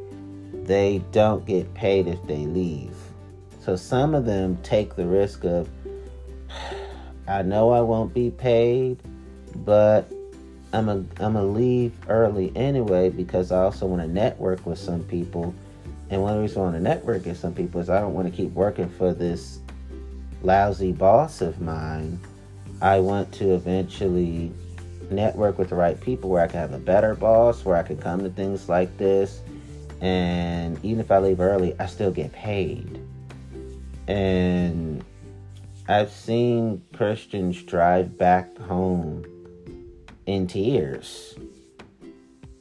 They 0.64 1.02
don't 1.12 1.44
get 1.44 1.72
paid 1.74 2.06
if 2.06 2.22
they 2.26 2.46
leave. 2.46 2.94
So 3.60 3.76
some 3.76 4.14
of 4.14 4.24
them 4.24 4.58
take 4.62 4.96
the 4.96 5.06
risk 5.06 5.44
of, 5.44 5.68
I 7.28 7.42
know 7.42 7.70
I 7.70 7.80
won't 7.80 8.12
be 8.12 8.30
paid, 8.30 8.98
but 9.56 10.10
I'm 10.72 10.88
a 10.88 11.04
I'm 11.20 11.36
a 11.36 11.44
leave 11.44 11.92
early 12.08 12.50
anyway 12.56 13.10
because 13.10 13.52
I 13.52 13.58
also 13.58 13.86
want 13.86 14.02
to 14.02 14.08
network 14.08 14.64
with 14.64 14.78
some 14.78 15.04
people. 15.04 15.54
And 16.10 16.22
one 16.22 16.32
of 16.32 16.36
the 16.36 16.42
reasons 16.42 16.58
I 16.58 16.60
want 16.60 16.76
to 16.76 16.82
network 16.82 17.24
with 17.24 17.38
some 17.38 17.54
people 17.54 17.80
is 17.80 17.90
I 17.90 18.00
don't 18.00 18.14
want 18.14 18.28
to 18.28 18.36
keep 18.36 18.52
working 18.52 18.88
for 18.88 19.12
this 19.14 19.60
lousy 20.42 20.92
boss 20.92 21.40
of 21.40 21.60
mine, 21.60 22.18
I 22.80 23.00
want 23.00 23.32
to 23.34 23.54
eventually 23.54 24.52
network 25.10 25.58
with 25.58 25.68
the 25.68 25.74
right 25.74 26.00
people 26.00 26.30
where 26.30 26.42
I 26.42 26.46
can 26.46 26.60
have 26.60 26.72
a 26.72 26.78
better 26.78 27.14
boss, 27.14 27.64
where 27.64 27.76
I 27.76 27.82
can 27.82 27.96
come 27.96 28.20
to 28.20 28.30
things 28.30 28.68
like 28.68 28.96
this. 28.98 29.40
And 30.02 30.84
even 30.84 30.98
if 30.98 31.12
I 31.12 31.18
leave 31.18 31.40
early, 31.40 31.78
I 31.78 31.86
still 31.86 32.10
get 32.10 32.32
paid. 32.32 33.00
And 34.08 35.04
I've 35.88 36.10
seen 36.10 36.82
Christians 36.92 37.62
drive 37.62 38.18
back 38.18 38.58
home 38.58 39.24
in 40.26 40.48
tears. 40.48 41.36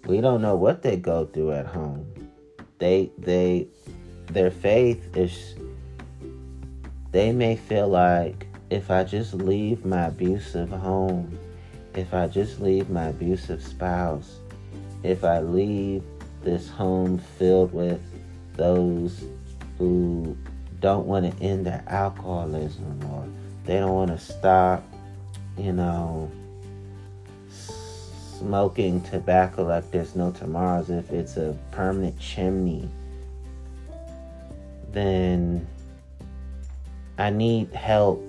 We 0.06 0.22
don't 0.22 0.42
know 0.42 0.56
what 0.56 0.84
they 0.84 0.98
go 0.98 1.26
through 1.26 1.54
at 1.54 1.66
home. 1.66 2.06
They 2.78 3.12
they 3.18 3.68
their 4.28 4.52
faith 4.52 5.18
is 5.18 5.56
they 7.12 7.32
may 7.32 7.56
feel 7.56 7.88
like 7.88 8.48
if 8.70 8.92
I 8.92 9.04
just 9.04 9.34
leave 9.34 9.84
my 9.84 10.08
abusive 10.08 10.70
home, 10.70 11.38
if 11.96 12.14
I 12.14 12.28
just 12.28 12.60
leave 12.60 12.90
my 12.90 13.08
abusive 13.08 13.64
spouse, 13.64 14.38
if 15.04 15.24
I 15.24 15.40
leave 15.40 16.04
this 16.44 16.70
home 16.70 17.18
filled 17.18 17.74
with 17.74 18.02
those 18.56 19.24
who 19.78 20.36
don't 20.80 21.06
want 21.06 21.32
to 21.32 21.44
end 21.44 21.66
their 21.66 21.84
alcoholism 21.88 23.00
or 23.12 23.28
they 23.66 23.78
don't 23.80 23.94
want 23.94 24.12
to 24.12 24.18
stop, 24.18 24.84
you 25.58 25.72
know, 25.72 26.32
smoking 27.50 29.02
tobacco 29.02 29.64
like 29.64 29.90
there's 29.92 30.16
no 30.16 30.32
tomorrows, 30.32 30.90
if 30.90 31.12
it's 31.12 31.38
a 31.38 31.56
permanent 31.72 32.20
chimney, 32.20 32.90
then 34.92 35.68
I 37.18 37.30
need 37.30 37.72
help. 37.74 38.28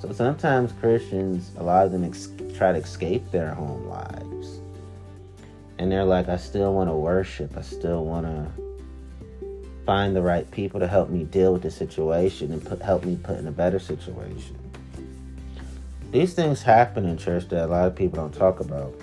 So 0.00 0.12
sometimes 0.12 0.72
Christians, 0.80 1.50
a 1.58 1.62
lot 1.62 1.84
of 1.84 1.92
them 1.92 2.04
ex- 2.04 2.28
try 2.56 2.72
to 2.72 2.78
escape 2.78 3.28
their 3.32 3.52
home 3.54 3.88
lives. 3.88 4.39
And 5.80 5.90
they're 5.90 6.04
like, 6.04 6.28
I 6.28 6.36
still 6.36 6.74
want 6.74 6.90
to 6.90 6.94
worship. 6.94 7.56
I 7.56 7.62
still 7.62 8.04
want 8.04 8.26
to 8.26 8.52
find 9.86 10.14
the 10.14 10.20
right 10.20 10.48
people 10.50 10.78
to 10.78 10.86
help 10.86 11.08
me 11.08 11.24
deal 11.24 11.54
with 11.54 11.62
the 11.62 11.70
situation 11.70 12.52
and 12.52 12.62
put, 12.62 12.82
help 12.82 13.02
me 13.02 13.16
put 13.16 13.38
in 13.38 13.46
a 13.46 13.50
better 13.50 13.78
situation. 13.78 14.58
These 16.10 16.34
things 16.34 16.60
happen 16.60 17.06
in 17.06 17.16
church 17.16 17.48
that 17.48 17.64
a 17.64 17.66
lot 17.66 17.86
of 17.86 17.96
people 17.96 18.18
don't 18.18 18.34
talk 18.34 18.60
about. 18.60 18.94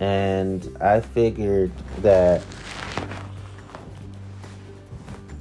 And 0.00 0.74
I 0.80 1.02
figured 1.02 1.72
that 1.98 2.42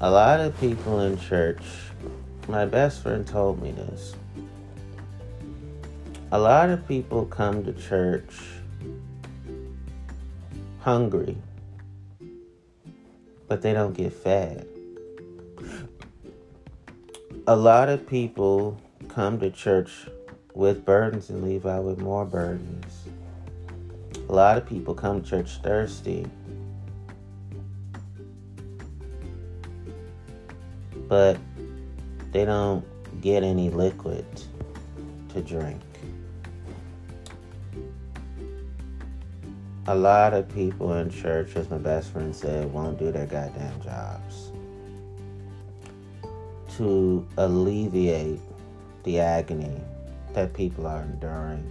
a 0.01 0.11
lot 0.11 0.41
of 0.41 0.59
people 0.59 0.99
in 0.99 1.17
church, 1.17 1.63
my 2.49 2.65
best 2.65 3.03
friend 3.03 3.25
told 3.25 3.61
me 3.61 3.71
this. 3.71 4.15
A 6.33 6.37
lot 6.37 6.69
of 6.71 6.85
people 6.89 7.25
come 7.25 7.63
to 7.63 7.71
church 7.71 8.33
hungry, 10.87 11.35
but 13.49 13.61
they 13.61 13.73
don't 13.73 13.91
get 13.91 14.13
fed. 14.13 14.65
A 17.45 17.53
lot 17.53 17.89
of 17.89 18.07
people 18.07 18.79
come 19.09 19.37
to 19.41 19.51
church 19.51 20.07
with 20.53 20.85
burdens 20.85 21.29
and 21.29 21.43
leave 21.43 21.65
out 21.65 21.83
with 21.83 21.99
more 21.99 22.23
burdens. 22.23 23.09
A 24.29 24.31
lot 24.31 24.57
of 24.57 24.65
people 24.65 24.93
come 24.93 25.21
to 25.21 25.29
church 25.29 25.57
thirsty, 25.61 26.25
but 31.09 31.37
they 32.31 32.45
don't 32.45 32.85
get 33.19 33.43
any 33.43 33.69
liquid 33.69 34.25
to 35.33 35.41
drink. 35.41 35.81
A 39.89 39.95
lot 39.95 40.33
of 40.33 40.53
people 40.53 40.95
in 40.95 41.09
church, 41.09 41.55
as 41.55 41.69
my 41.69 41.77
best 41.77 42.11
friend 42.11 42.35
said, 42.35 42.73
won't 42.73 42.99
do 42.99 43.09
their 43.09 43.25
goddamn 43.25 43.81
jobs 43.81 44.51
to 46.75 47.25
alleviate 47.37 48.41
the 49.03 49.21
agony 49.21 49.79
that 50.33 50.53
people 50.53 50.85
are 50.85 51.03
enduring. 51.03 51.65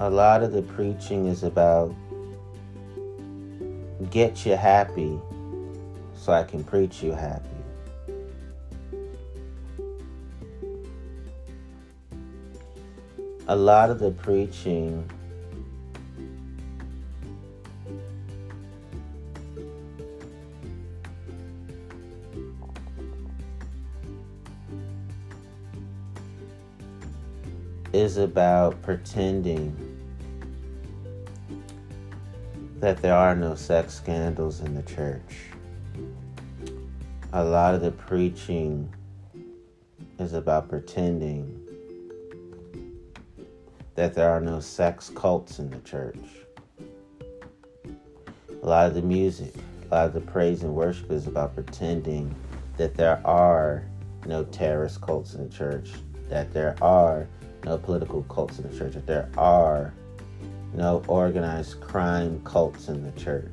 A 0.00 0.10
lot 0.10 0.42
of 0.42 0.50
the 0.50 0.62
preaching 0.62 1.28
is 1.28 1.44
about 1.44 1.94
get 4.10 4.44
you 4.44 4.56
happy 4.56 5.20
so 6.16 6.32
I 6.32 6.42
can 6.42 6.64
preach 6.64 7.00
you 7.00 7.12
happy. 7.12 7.51
A 13.48 13.56
lot 13.56 13.90
of 13.90 13.98
the 13.98 14.10
preaching 14.10 15.08
is 27.92 28.16
about 28.16 28.80
pretending 28.82 29.76
that 32.78 33.02
there 33.02 33.14
are 33.14 33.34
no 33.34 33.54
sex 33.54 33.94
scandals 33.94 34.60
in 34.60 34.74
the 34.74 34.82
church. 34.82 35.50
A 37.32 37.44
lot 37.44 37.74
of 37.74 37.80
the 37.80 37.92
preaching 37.92 38.92
is 40.18 40.32
about 40.32 40.68
pretending 40.68 41.61
that 43.94 44.14
there 44.14 44.30
are 44.30 44.40
no 44.40 44.60
sex 44.60 45.10
cults 45.14 45.58
in 45.58 45.70
the 45.70 45.80
church. 45.80 46.18
A 48.62 48.66
lot 48.66 48.86
of 48.86 48.94
the 48.94 49.02
music, 49.02 49.54
a 49.90 49.94
lot 49.94 50.06
of 50.06 50.14
the 50.14 50.20
praise 50.20 50.62
and 50.62 50.74
worship 50.74 51.10
is 51.10 51.26
about 51.26 51.54
pretending 51.54 52.34
that 52.76 52.94
there 52.94 53.20
are 53.26 53.84
no 54.24 54.44
terrorist 54.44 55.00
cults 55.00 55.34
in 55.34 55.48
the 55.48 55.54
church, 55.54 55.90
that 56.28 56.52
there 56.52 56.76
are 56.80 57.28
no 57.64 57.76
political 57.76 58.22
cults 58.24 58.58
in 58.58 58.70
the 58.70 58.76
church, 58.76 58.94
that 58.94 59.06
there 59.06 59.28
are 59.36 59.92
no 60.72 61.02
organized 61.06 61.80
crime 61.80 62.40
cults 62.44 62.88
in 62.88 63.02
the 63.02 63.20
church. 63.20 63.50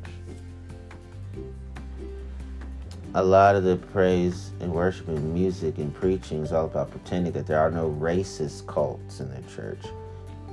A 3.15 3.23
lot 3.23 3.55
of 3.55 3.63
the 3.63 3.75
praise 3.75 4.51
and 4.59 4.71
worship 4.71 5.07
and 5.07 5.33
music 5.33 5.79
and 5.79 5.93
preaching 5.93 6.43
is 6.43 6.53
all 6.53 6.65
about 6.65 6.91
pretending 6.91 7.33
that 7.33 7.47
there 7.47 7.59
are 7.59 7.71
no 7.71 7.89
racist 7.99 8.67
cults 8.67 9.19
in 9.19 9.29
the 9.31 9.41
church 9.51 9.83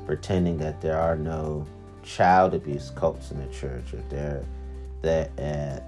pretending 0.06 0.56
that 0.58 0.80
there 0.80 0.98
are 0.98 1.16
no 1.16 1.66
child 2.02 2.54
abuse 2.54 2.90
cults 2.94 3.32
in 3.32 3.38
the 3.38 3.52
church, 3.52 3.92
or 3.92 4.02
there 4.08 4.44
that 5.02 5.30
uh, 5.38 5.80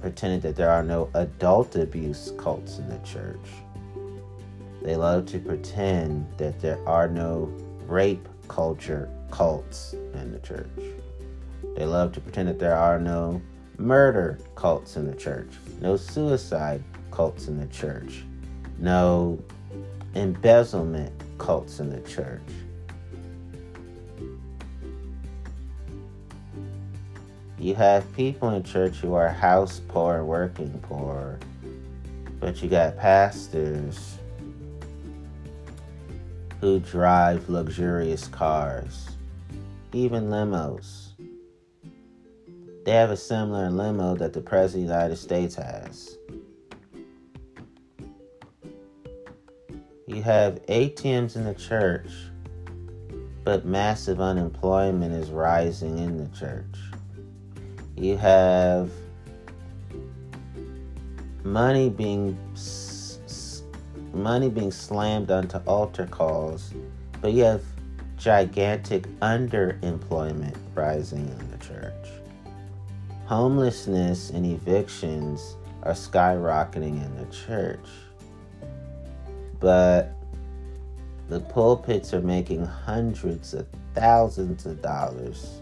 pretending 0.00 0.40
that 0.40 0.56
there 0.56 0.70
are 0.70 0.82
no 0.82 1.08
adult 1.14 1.76
abuse 1.76 2.32
cults 2.36 2.78
in 2.78 2.88
the 2.88 2.98
church. 2.98 3.46
They 4.82 4.96
love 4.96 5.26
to 5.26 5.38
pretend 5.38 6.26
that 6.36 6.60
there 6.60 6.78
are 6.86 7.08
no 7.08 7.52
rape 7.86 8.28
culture 8.48 9.08
cults 9.30 9.92
in 9.92 10.32
the 10.32 10.38
church. 10.40 10.68
They 11.76 11.84
love 11.84 12.12
to 12.12 12.20
pretend 12.20 12.48
that 12.48 12.58
there 12.58 12.76
are 12.76 12.98
no 12.98 13.40
murder 13.76 14.38
cults 14.54 14.96
in 14.96 15.06
the 15.06 15.14
church, 15.14 15.48
no 15.80 15.96
suicide 15.96 16.82
cults 17.10 17.48
in 17.48 17.58
the 17.58 17.66
church, 17.66 18.24
no 18.78 19.38
embezzlement 20.14 21.12
cults 21.38 21.80
in 21.80 21.90
the 21.90 22.00
church. 22.08 22.42
You 27.58 27.74
have 27.74 28.12
people 28.14 28.50
in 28.50 28.62
church 28.62 28.96
who 28.96 29.14
are 29.14 29.28
house 29.28 29.80
poor, 29.88 30.24
working 30.24 30.78
poor, 30.82 31.38
but 32.38 32.62
you 32.62 32.68
got 32.68 32.96
pastors 32.96 34.18
who 36.60 36.80
drive 36.80 37.48
luxurious 37.48 38.28
cars, 38.28 39.10
even 39.92 40.28
limos. 40.28 41.08
They 42.84 42.92
have 42.92 43.10
a 43.10 43.16
similar 43.16 43.70
limo 43.70 44.16
that 44.16 44.32
the 44.32 44.40
President 44.40 44.84
of 44.84 44.88
the 44.88 44.94
United 44.94 45.16
States 45.16 45.54
has. 45.56 46.17
You 50.18 50.24
have 50.24 50.66
ATMs 50.66 51.36
in 51.36 51.44
the 51.44 51.54
church, 51.54 52.10
but 53.44 53.64
massive 53.64 54.20
unemployment 54.20 55.14
is 55.14 55.30
rising 55.30 55.96
in 56.00 56.16
the 56.16 56.26
church. 56.36 56.74
You 57.96 58.16
have 58.16 58.90
money 61.44 61.88
being 61.88 62.36
money 64.12 64.48
being 64.48 64.72
slammed 64.72 65.30
onto 65.30 65.58
altar 65.68 66.08
calls, 66.08 66.74
but 67.20 67.32
you 67.32 67.44
have 67.44 67.62
gigantic 68.16 69.04
underemployment 69.20 70.56
rising 70.74 71.28
in 71.28 71.50
the 71.52 71.64
church. 71.64 72.08
Homelessness 73.26 74.30
and 74.30 74.44
evictions 74.44 75.54
are 75.84 75.92
skyrocketing 75.92 77.04
in 77.04 77.14
the 77.14 77.32
church. 77.32 77.86
But 79.60 80.14
the 81.28 81.40
pulpits 81.40 82.14
are 82.14 82.20
making 82.20 82.64
hundreds 82.64 83.54
of 83.54 83.66
thousands 83.94 84.66
of 84.66 84.80
dollars 84.80 85.60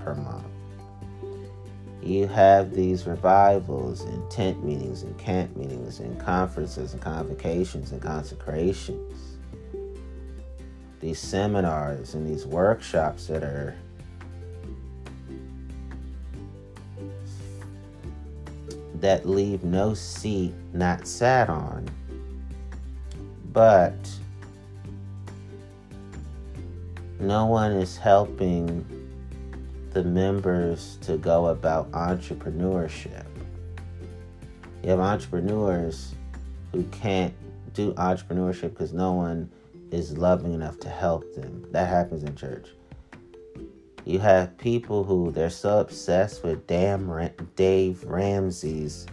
per 0.00 0.14
month. 0.14 0.44
You 2.02 2.28
have 2.28 2.72
these 2.72 3.06
revivals 3.06 4.02
and 4.02 4.30
tent 4.30 4.64
meetings 4.64 5.02
and 5.02 5.16
camp 5.18 5.56
meetings 5.56 5.98
and 5.98 6.20
conferences 6.20 6.92
and 6.92 7.02
convocations 7.02 7.92
and 7.92 8.00
consecrations. 8.00 9.38
These 11.00 11.18
seminars 11.18 12.14
and 12.14 12.28
these 12.28 12.46
workshops 12.46 13.26
that 13.26 13.42
are 13.42 13.76
that 19.00 19.26
leave 19.26 19.62
no 19.62 19.94
seat 19.94 20.54
not 20.72 21.06
sat 21.06 21.48
on. 21.48 21.88
But 23.56 23.94
no 27.18 27.46
one 27.46 27.72
is 27.72 27.96
helping 27.96 28.84
the 29.94 30.04
members 30.04 30.98
to 31.00 31.16
go 31.16 31.46
about 31.46 31.90
entrepreneurship. 31.92 33.24
You 34.82 34.90
have 34.90 35.00
entrepreneurs 35.00 36.14
who 36.70 36.82
can't 36.88 37.32
do 37.72 37.94
entrepreneurship 37.94 38.72
because 38.72 38.92
no 38.92 39.14
one 39.14 39.50
is 39.90 40.18
loving 40.18 40.52
enough 40.52 40.78
to 40.80 40.90
help 40.90 41.34
them. 41.34 41.64
That 41.70 41.88
happens 41.88 42.24
in 42.24 42.36
church. 42.36 42.68
You 44.04 44.18
have 44.18 44.58
people 44.58 45.02
who 45.02 45.30
they're 45.30 45.48
so 45.48 45.78
obsessed 45.78 46.44
with 46.44 46.66
damn 46.66 47.30
Dave 47.54 48.04
Ramsey's 48.04 49.06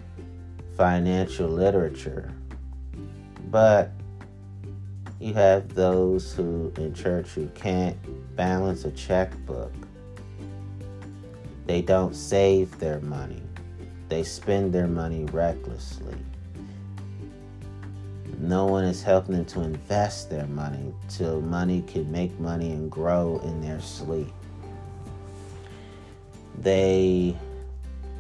financial 0.76 1.48
literature. 1.48 2.34
But 3.50 3.94
you 5.24 5.34
have 5.34 5.74
those 5.74 6.34
who 6.34 6.70
in 6.76 6.94
church 6.94 7.30
who 7.30 7.48
can't 7.56 7.96
balance 8.36 8.84
a 8.84 8.92
checkbook. 8.92 9.72
They 11.66 11.82
don't 11.82 12.14
save 12.14 12.78
their 12.78 13.00
money. 13.00 13.42
They 14.10 14.24
spend 14.24 14.74
their 14.74 14.88
money 14.88 15.24
recklessly. 15.32 16.18
No 18.38 18.66
one 18.66 18.84
is 18.84 19.02
helping 19.02 19.36
them 19.36 19.46
to 19.46 19.62
invest 19.62 20.30
their 20.30 20.48
money 20.48 20.94
till 21.08 21.40
money 21.40 21.84
can 21.88 22.12
make 22.12 22.38
money 22.38 22.72
and 22.72 22.92
grow 22.92 23.40
in 23.46 23.62
their 23.62 23.80
sleep. 23.80 24.34
They 26.60 27.38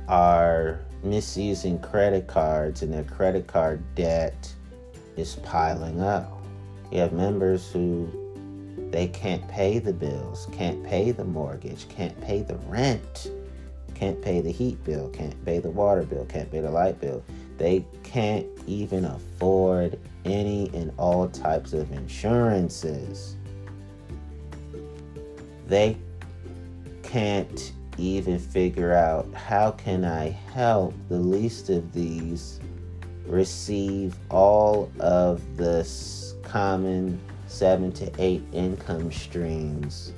are 0.07 0.79
misusing 1.03 1.79
credit 1.79 2.27
cards 2.27 2.81
and 2.81 2.93
their 2.93 3.03
credit 3.03 3.45
card 3.45 3.83
debt 3.93 4.53
is 5.17 5.35
piling 5.43 5.99
up. 5.99 6.42
You 6.93 6.99
have 6.99 7.11
members 7.11 7.71
who 7.71 8.07
they 8.91 9.07
can't 9.07 9.47
pay 9.47 9.79
the 9.79 9.91
bills, 9.91 10.47
can't 10.51 10.83
pay 10.83 11.09
the 11.09 11.25
mortgage, 11.25 11.89
can't 11.89 12.19
pay 12.21 12.43
the 12.43 12.57
rent, 12.67 13.31
can't 13.95 14.21
pay 14.21 14.41
the 14.41 14.51
heat 14.51 14.83
bill, 14.83 15.09
can't 15.09 15.43
pay 15.43 15.57
the 15.57 15.71
water 15.71 16.03
bill, 16.03 16.23
can't 16.25 16.51
pay 16.51 16.59
the 16.59 16.69
light 16.69 17.01
bill. 17.01 17.23
They 17.57 17.83
can't 18.03 18.45
even 18.67 19.05
afford 19.05 19.97
any 20.23 20.69
and 20.75 20.91
all 20.97 21.29
types 21.29 21.73
of 21.73 21.91
insurances. 21.91 23.37
They 25.65 25.97
can't 27.01 27.73
even 27.97 28.37
figure 28.37 28.93
out 28.93 29.33
how 29.33 29.71
can 29.71 30.05
I 30.05 30.29
help 30.29 30.93
the 31.09 31.17
least 31.17 31.71
of 31.71 31.91
these 31.91 32.59
receive 33.25 34.15
all 34.29 34.91
of 34.99 35.57
this 35.57 36.32
common 36.53 37.19
seven 37.47 37.91
to 37.91 38.11
eight 38.19 38.43
income 38.53 39.11
streams 39.11 40.13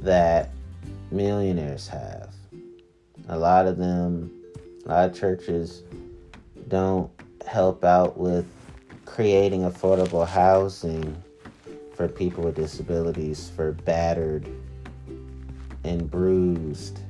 that 0.00 0.50
millionaires 1.10 1.88
have. 1.88 2.32
A 3.30 3.36
lot 3.36 3.66
of 3.66 3.78
them, 3.78 4.30
a 4.86 4.88
lot 4.88 5.10
of 5.10 5.18
churches 5.18 5.82
don't 6.68 7.10
help 7.44 7.82
out 7.82 8.16
with 8.16 8.46
creating 9.06 9.62
affordable 9.62 10.24
housing 10.24 11.20
for 11.92 12.06
people 12.06 12.44
with 12.44 12.54
disabilities, 12.54 13.50
for 13.56 13.72
battered 13.72 14.48
and 15.82 16.08
bruised, 16.08 17.00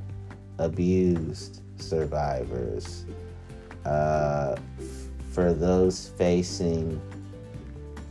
abused 0.56 1.60
survivors, 1.76 3.04
uh, 3.84 4.56
for 5.30 5.52
those 5.52 6.08
facing 6.16 6.98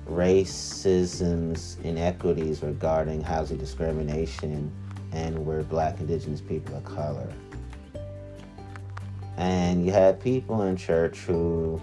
racism's 0.07 1.77
inequities 1.83 2.61
regarding 2.61 3.21
housing 3.21 3.57
discrimination 3.57 4.71
and 5.11 5.45
where 5.45 5.63
black 5.63 5.99
indigenous 5.99 6.41
people 6.41 6.75
of 6.75 6.83
color. 6.83 7.31
And 9.37 9.85
you 9.85 9.91
had 9.91 10.19
people 10.19 10.63
in 10.63 10.75
church 10.75 11.19
who 11.19 11.81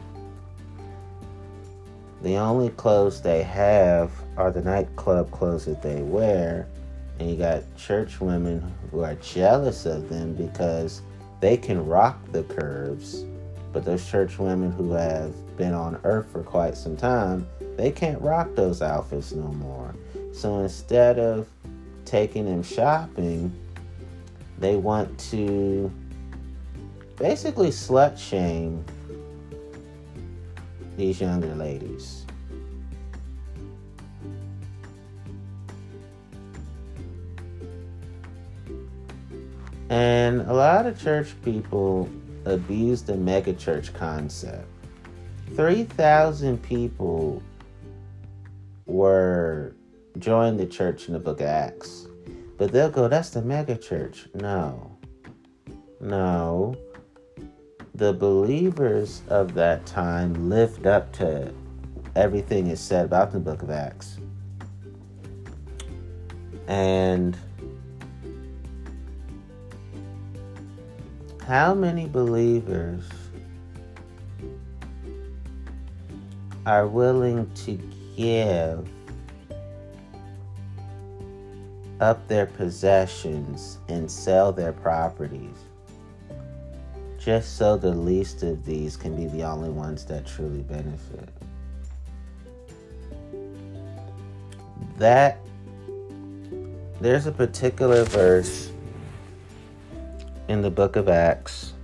the 2.22 2.36
only 2.36 2.68
clothes 2.70 3.22
they 3.22 3.42
have 3.42 4.12
are 4.36 4.50
the 4.50 4.62
nightclub 4.62 5.30
clothes 5.30 5.64
that 5.64 5.82
they 5.82 6.02
wear. 6.02 6.68
And 7.18 7.30
you 7.30 7.36
got 7.36 7.62
church 7.76 8.20
women 8.20 8.74
who 8.90 9.00
are 9.00 9.14
jealous 9.16 9.86
of 9.86 10.08
them 10.08 10.34
because 10.34 11.02
they 11.40 11.56
can 11.56 11.84
rock 11.86 12.20
the 12.32 12.42
curves. 12.44 13.24
But 13.72 13.84
those 13.84 14.08
church 14.08 14.38
women 14.38 14.70
who 14.72 14.92
have 14.92 15.32
been 15.56 15.72
on 15.74 15.98
earth 16.04 16.30
for 16.30 16.42
quite 16.42 16.76
some 16.76 16.96
time 16.96 17.46
they 17.80 17.90
can't 17.90 18.20
rock 18.20 18.54
those 18.54 18.82
outfits 18.82 19.32
no 19.32 19.48
more. 19.54 19.94
So 20.32 20.58
instead 20.58 21.18
of 21.18 21.48
taking 22.04 22.44
them 22.44 22.62
shopping, 22.62 23.50
they 24.58 24.76
want 24.76 25.18
to 25.30 25.90
basically 27.16 27.70
slut 27.70 28.18
shame 28.18 28.84
these 30.98 31.22
younger 31.22 31.54
ladies. 31.54 32.26
And 39.88 40.42
a 40.42 40.52
lot 40.52 40.84
of 40.84 41.00
church 41.00 41.28
people 41.42 42.10
abuse 42.44 43.00
the 43.00 43.14
megachurch 43.14 43.94
concept. 43.94 44.66
3,000 45.56 46.62
people 46.62 47.42
were 48.90 49.74
joined 50.18 50.58
the 50.58 50.66
church 50.66 51.06
in 51.06 51.14
the 51.14 51.20
book 51.20 51.40
of 51.40 51.46
Acts. 51.46 52.06
But 52.58 52.72
they'll 52.72 52.90
go, 52.90 53.08
that's 53.08 53.30
the 53.30 53.42
mega 53.42 53.76
church. 53.76 54.28
No. 54.34 54.98
No. 56.00 56.76
The 57.94 58.12
believers 58.12 59.22
of 59.28 59.54
that 59.54 59.86
time 59.86 60.48
lived 60.48 60.86
up 60.86 61.12
to 61.14 61.54
everything 62.16 62.66
is 62.66 62.80
said 62.80 63.04
about 63.04 63.32
the 63.32 63.40
book 63.40 63.62
of 63.62 63.70
Acts. 63.70 64.18
And 66.66 67.36
how 71.46 71.74
many 71.74 72.06
believers 72.06 73.08
are 76.66 76.86
willing 76.86 77.50
to 77.54 77.78
give 78.16 78.88
up 82.00 82.26
their 82.28 82.46
possessions 82.46 83.78
and 83.88 84.10
sell 84.10 84.52
their 84.52 84.72
properties 84.72 85.56
just 87.20 87.58
so 87.58 87.76
the 87.76 87.90
least 87.90 88.42
of 88.42 88.64
these 88.64 88.96
can 88.96 89.14
be 89.14 89.26
the 89.26 89.44
only 89.44 89.68
ones 89.68 90.06
that 90.06 90.26
truly 90.26 90.62
benefit. 90.62 91.28
That 94.96 95.38
there's 97.00 97.26
a 97.26 97.32
particular 97.32 98.04
verse 98.04 98.72
in 100.48 100.62
the 100.62 100.70
book 100.70 100.96
of 100.96 101.10
Acts 101.10 101.74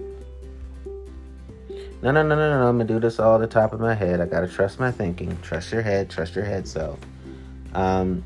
no, 2.02 2.10
no, 2.10 2.22
no, 2.22 2.34
no, 2.34 2.60
no. 2.60 2.68
I'm 2.68 2.78
gonna 2.78 2.84
do 2.84 3.00
this 3.00 3.18
all 3.18 3.38
the 3.38 3.46
top 3.46 3.72
of 3.72 3.80
my 3.80 3.94
head. 3.94 4.20
I 4.20 4.26
gotta 4.26 4.48
trust 4.48 4.78
my 4.78 4.90
thinking. 4.90 5.36
Trust 5.42 5.72
your 5.72 5.82
head. 5.82 6.10
Trust 6.10 6.34
your 6.34 6.44
head 6.44 6.66
self. 6.66 6.98
Um, 7.74 8.24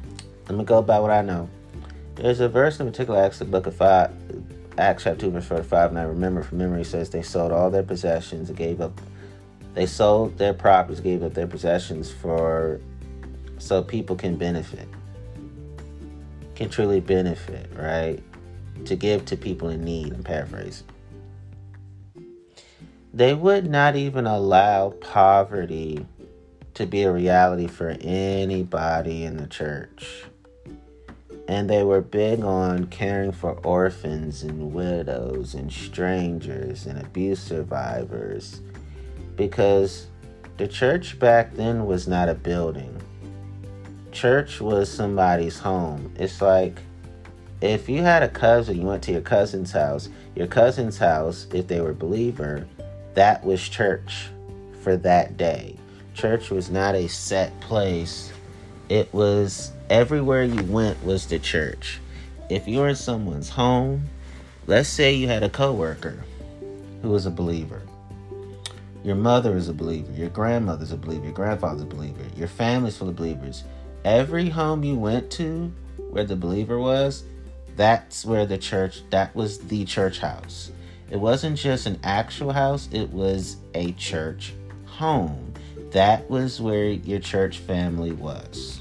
let 0.48 0.58
me 0.58 0.64
go 0.64 0.82
by 0.82 0.98
what 0.98 1.10
I 1.10 1.22
know. 1.22 1.48
There's 2.16 2.40
a 2.40 2.48
verse 2.48 2.80
in 2.80 2.86
particular, 2.86 3.22
Acts 3.22 3.38
the 3.38 3.44
book 3.44 3.66
of 3.66 3.76
five, 3.76 4.10
Acts 4.78 5.04
chapter 5.04 5.20
two, 5.20 5.30
verse 5.30 5.46
forty-five, 5.46 5.90
and 5.90 5.98
I 5.98 6.02
remember 6.02 6.42
from 6.42 6.58
memory 6.58 6.84
says 6.84 7.10
they 7.10 7.22
sold 7.22 7.52
all 7.52 7.70
their 7.70 7.82
possessions 7.82 8.48
and 8.48 8.58
gave 8.58 8.80
up. 8.80 9.00
They 9.74 9.86
sold 9.86 10.36
their 10.36 10.52
properties, 10.52 11.00
gave 11.00 11.22
up 11.22 11.34
their 11.34 11.46
possessions 11.46 12.10
for 12.10 12.80
so 13.58 13.82
people 13.82 14.16
can 14.16 14.36
benefit, 14.36 14.88
can 16.54 16.68
truly 16.68 17.00
benefit, 17.00 17.70
right? 17.76 18.20
to 18.86 18.96
give 18.96 19.24
to 19.26 19.36
people 19.36 19.68
in 19.68 19.84
need. 19.84 20.12
I'm 20.12 20.22
paraphrasing. 20.22 20.86
They 23.12 23.34
would 23.34 23.68
not 23.68 23.96
even 23.96 24.26
allow 24.26 24.90
poverty 24.90 26.06
to 26.74 26.86
be 26.86 27.02
a 27.02 27.12
reality 27.12 27.66
for 27.66 27.96
anybody 28.00 29.24
in 29.24 29.36
the 29.36 29.48
church. 29.48 30.24
And 31.48 31.68
they 31.68 31.82
were 31.82 32.00
big 32.00 32.44
on 32.44 32.86
caring 32.86 33.32
for 33.32 33.54
orphans 33.66 34.44
and 34.44 34.72
widows 34.72 35.54
and 35.54 35.72
strangers 35.72 36.86
and 36.86 37.00
abuse 37.00 37.42
survivors 37.42 38.60
because 39.34 40.06
the 40.58 40.68
church 40.68 41.18
back 41.18 41.52
then 41.54 41.86
was 41.86 42.06
not 42.06 42.28
a 42.28 42.34
building. 42.34 42.94
Church 44.12 44.60
was 44.60 44.88
somebody's 44.88 45.58
home. 45.58 46.14
It's 46.16 46.40
like 46.40 46.80
if 47.60 47.88
you 47.88 48.02
had 48.02 48.22
a 48.22 48.28
cousin, 48.28 48.80
you 48.80 48.86
went 48.86 49.02
to 49.04 49.12
your 49.12 49.20
cousin's 49.20 49.72
house, 49.72 50.08
your 50.34 50.46
cousin's 50.46 50.96
house, 50.96 51.46
if 51.52 51.66
they 51.66 51.80
were 51.80 51.92
believer, 51.92 52.66
that 53.14 53.44
was 53.44 53.68
church 53.68 54.28
for 54.82 54.96
that 54.98 55.36
day. 55.36 55.76
Church 56.14 56.50
was 56.50 56.70
not 56.70 56.94
a 56.94 57.08
set 57.08 57.58
place. 57.60 58.32
It 58.88 59.12
was 59.12 59.72
everywhere 59.88 60.44
you 60.44 60.62
went 60.64 61.02
was 61.04 61.26
the 61.26 61.38
church. 61.38 62.00
If 62.48 62.66
you 62.66 62.78
were 62.78 62.88
in 62.88 62.96
someone's 62.96 63.48
home, 63.48 64.04
let's 64.66 64.88
say 64.88 65.14
you 65.14 65.28
had 65.28 65.42
a 65.42 65.48
coworker 65.48 66.24
who 67.02 67.10
was 67.10 67.26
a 67.26 67.30
believer. 67.30 67.82
Your 69.02 69.16
mother 69.16 69.56
is 69.56 69.68
a 69.68 69.72
believer, 69.72 70.12
your 70.12 70.28
grandmother's 70.28 70.92
a 70.92 70.96
believer, 70.96 71.24
your 71.24 71.32
grandfather's 71.32 71.82
a 71.82 71.86
believer, 71.86 72.22
your 72.36 72.48
family's 72.48 72.98
full 72.98 73.08
of 73.08 73.16
believers. 73.16 73.64
Every 74.04 74.48
home 74.48 74.84
you 74.84 74.96
went 74.96 75.30
to 75.32 75.72
where 76.10 76.24
the 76.24 76.36
believer 76.36 76.78
was, 76.78 77.24
that's 77.76 78.26
where 78.26 78.44
the 78.44 78.58
church, 78.58 79.02
that 79.10 79.34
was 79.34 79.58
the 79.58 79.84
church 79.84 80.18
house. 80.18 80.70
It 81.10 81.18
wasn't 81.18 81.58
just 81.58 81.86
an 81.86 81.98
actual 82.04 82.52
house, 82.52 82.88
it 82.92 83.10
was 83.10 83.56
a 83.74 83.92
church 83.92 84.52
home. 84.86 85.54
That 85.90 86.30
was 86.30 86.60
where 86.60 86.88
your 86.88 87.18
church 87.18 87.58
family 87.58 88.12
was. 88.12 88.80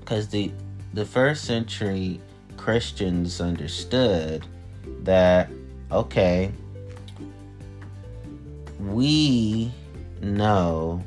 Because 0.00 0.28
the 0.28 0.52
the 0.92 1.04
first 1.06 1.44
century 1.44 2.20
Christians 2.56 3.40
understood 3.40 4.44
that 5.02 5.48
okay, 5.90 6.52
we 8.78 9.72
know 10.20 11.02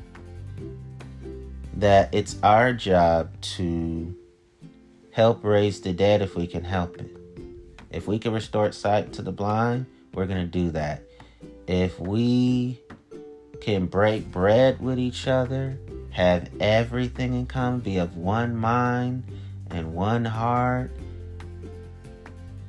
that 1.75 2.13
it's 2.13 2.37
our 2.41 2.73
job 2.73 3.29
to 3.41 4.15
help 5.11 5.43
raise 5.43 5.81
the 5.81 5.93
dead 5.93 6.21
if 6.21 6.35
we 6.35 6.47
can 6.47 6.63
help 6.63 6.97
it. 6.97 7.12
If 7.93 8.07
we 8.07 8.17
can 8.17 8.33
restore 8.33 8.71
sight 8.71 9.13
to 9.13 9.21
the 9.21 9.31
blind, 9.31 9.85
we're 10.13 10.25
going 10.25 10.41
to 10.41 10.47
do 10.47 10.71
that. 10.71 11.03
If 11.67 11.99
we 11.99 12.81
can 13.61 13.85
break 13.85 14.31
bread 14.31 14.81
with 14.81 14.97
each 14.97 15.27
other, 15.27 15.77
have 16.09 16.49
everything 16.59 17.35
in 17.35 17.45
common, 17.45 17.79
be 17.81 17.97
of 17.97 18.17
one 18.17 18.55
mind 18.55 19.23
and 19.69 19.93
one 19.93 20.25
heart, 20.25 20.91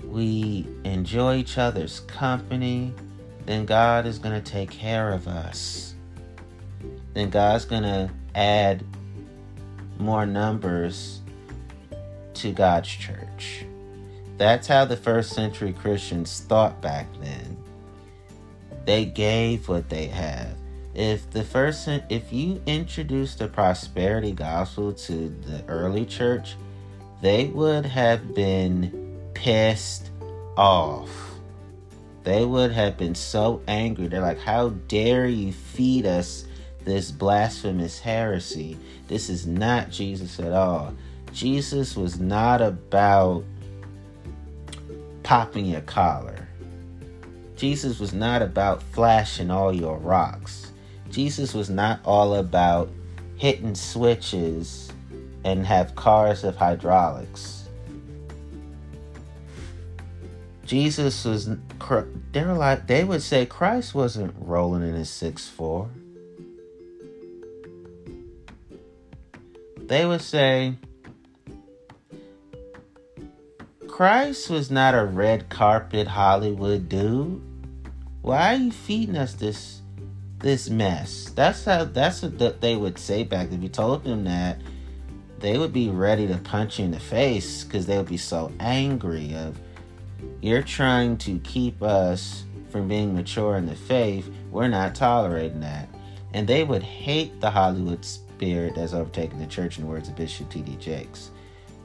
we 0.04 0.66
enjoy 0.84 1.36
each 1.36 1.58
other's 1.58 2.00
company, 2.00 2.92
then 3.46 3.64
God 3.64 4.06
is 4.06 4.18
going 4.18 4.40
to 4.40 4.50
take 4.50 4.70
care 4.70 5.10
of 5.10 5.26
us. 5.26 5.94
Then 7.14 7.30
God's 7.30 7.64
going 7.64 7.82
to 7.82 8.10
add 8.34 8.84
more 9.98 10.26
numbers 10.26 11.20
to 12.34 12.52
God's 12.52 12.88
church. 12.88 13.64
That's 14.36 14.66
how 14.66 14.84
the 14.84 14.96
first 14.96 15.32
century 15.32 15.72
Christians 15.72 16.40
thought 16.40 16.80
back 16.80 17.06
then. 17.20 17.56
They 18.84 19.04
gave 19.04 19.68
what 19.68 19.88
they 19.88 20.06
have. 20.06 20.56
If 20.94 21.30
the 21.30 21.44
first 21.44 21.88
if 22.08 22.32
you 22.32 22.60
introduced 22.66 23.38
the 23.38 23.48
prosperity 23.48 24.32
gospel 24.32 24.92
to 24.92 25.28
the 25.28 25.64
early 25.68 26.04
church, 26.04 26.56
they 27.20 27.46
would 27.46 27.86
have 27.86 28.34
been 28.34 29.20
pissed 29.34 30.10
off. 30.56 31.10
They 32.22 32.44
would 32.44 32.72
have 32.72 32.96
been 32.96 33.14
so 33.14 33.60
angry. 33.66 34.06
They're 34.08 34.20
like, 34.20 34.40
"How 34.40 34.70
dare 34.88 35.26
you 35.26 35.52
feed 35.52 36.06
us 36.06 36.44
this 36.84 37.10
blasphemous 37.10 37.98
heresy? 37.98 38.76
This 39.08 39.28
is 39.28 39.46
not 39.46 39.90
Jesus 39.90 40.38
at 40.38 40.52
all." 40.52 40.94
Jesus 41.32 41.96
was 41.96 42.20
not 42.20 42.62
about 42.62 43.44
popping 45.24 45.64
your 45.66 45.80
collar. 45.80 46.46
Jesus 47.56 47.98
was 47.98 48.12
not 48.12 48.42
about 48.42 48.82
flashing 48.82 49.50
all 49.50 49.74
your 49.74 49.96
rocks. 49.98 50.70
Jesus 51.10 51.54
was 51.54 51.70
not 51.70 52.00
all 52.04 52.34
about 52.34 52.90
hitting 53.36 53.74
switches 53.74 54.92
and 55.44 55.66
have 55.66 55.94
cars 55.96 56.44
of 56.44 56.56
hydraulics. 56.56 57.68
Jesus 60.64 61.24
was 61.24 61.50
they 62.32 62.42
were 62.42 62.54
like 62.54 62.86
they 62.86 63.04
would 63.04 63.22
say 63.22 63.44
Christ 63.44 63.94
wasn't 63.94 64.34
rolling 64.38 64.82
in 64.82 64.94
his 64.94 65.10
six 65.10 65.48
four. 65.48 65.90
They 69.76 70.06
would 70.06 70.22
say 70.22 70.76
Christ 73.94 74.50
was 74.50 74.72
not 74.72 74.96
a 74.96 75.04
red 75.04 75.48
carpet 75.48 76.08
Hollywood 76.08 76.88
dude. 76.88 77.40
Why 78.22 78.54
are 78.54 78.56
you 78.56 78.72
feeding 78.72 79.14
us 79.14 79.34
this 79.34 79.82
this 80.40 80.68
mess? 80.68 81.30
That's 81.36 81.64
how 81.64 81.84
that's 81.84 82.20
what 82.20 82.60
they 82.60 82.74
would 82.74 82.98
say 82.98 83.22
back. 83.22 83.52
If 83.52 83.62
you 83.62 83.68
told 83.68 84.02
them 84.02 84.24
that, 84.24 84.60
they 85.38 85.58
would 85.58 85.72
be 85.72 85.90
ready 85.90 86.26
to 86.26 86.38
punch 86.38 86.80
you 86.80 86.86
in 86.86 86.90
the 86.90 86.98
face 86.98 87.62
because 87.62 87.86
they 87.86 87.96
would 87.96 88.08
be 88.08 88.16
so 88.16 88.50
angry 88.58 89.32
of 89.36 89.60
you're 90.40 90.64
trying 90.64 91.16
to 91.18 91.38
keep 91.44 91.80
us 91.80 92.46
from 92.70 92.88
being 92.88 93.14
mature 93.14 93.56
in 93.58 93.66
the 93.66 93.76
faith. 93.76 94.28
We're 94.50 94.66
not 94.66 94.96
tolerating 94.96 95.60
that. 95.60 95.88
And 96.32 96.48
they 96.48 96.64
would 96.64 96.82
hate 96.82 97.40
the 97.40 97.48
Hollywood 97.48 98.04
spirit 98.04 98.74
that's 98.74 98.92
overtaken 98.92 99.38
the 99.38 99.46
church 99.46 99.78
in 99.78 99.84
the 99.84 99.90
words 99.90 100.08
of 100.08 100.16
Bishop 100.16 100.50
T.D. 100.50 100.78
Jakes 100.80 101.30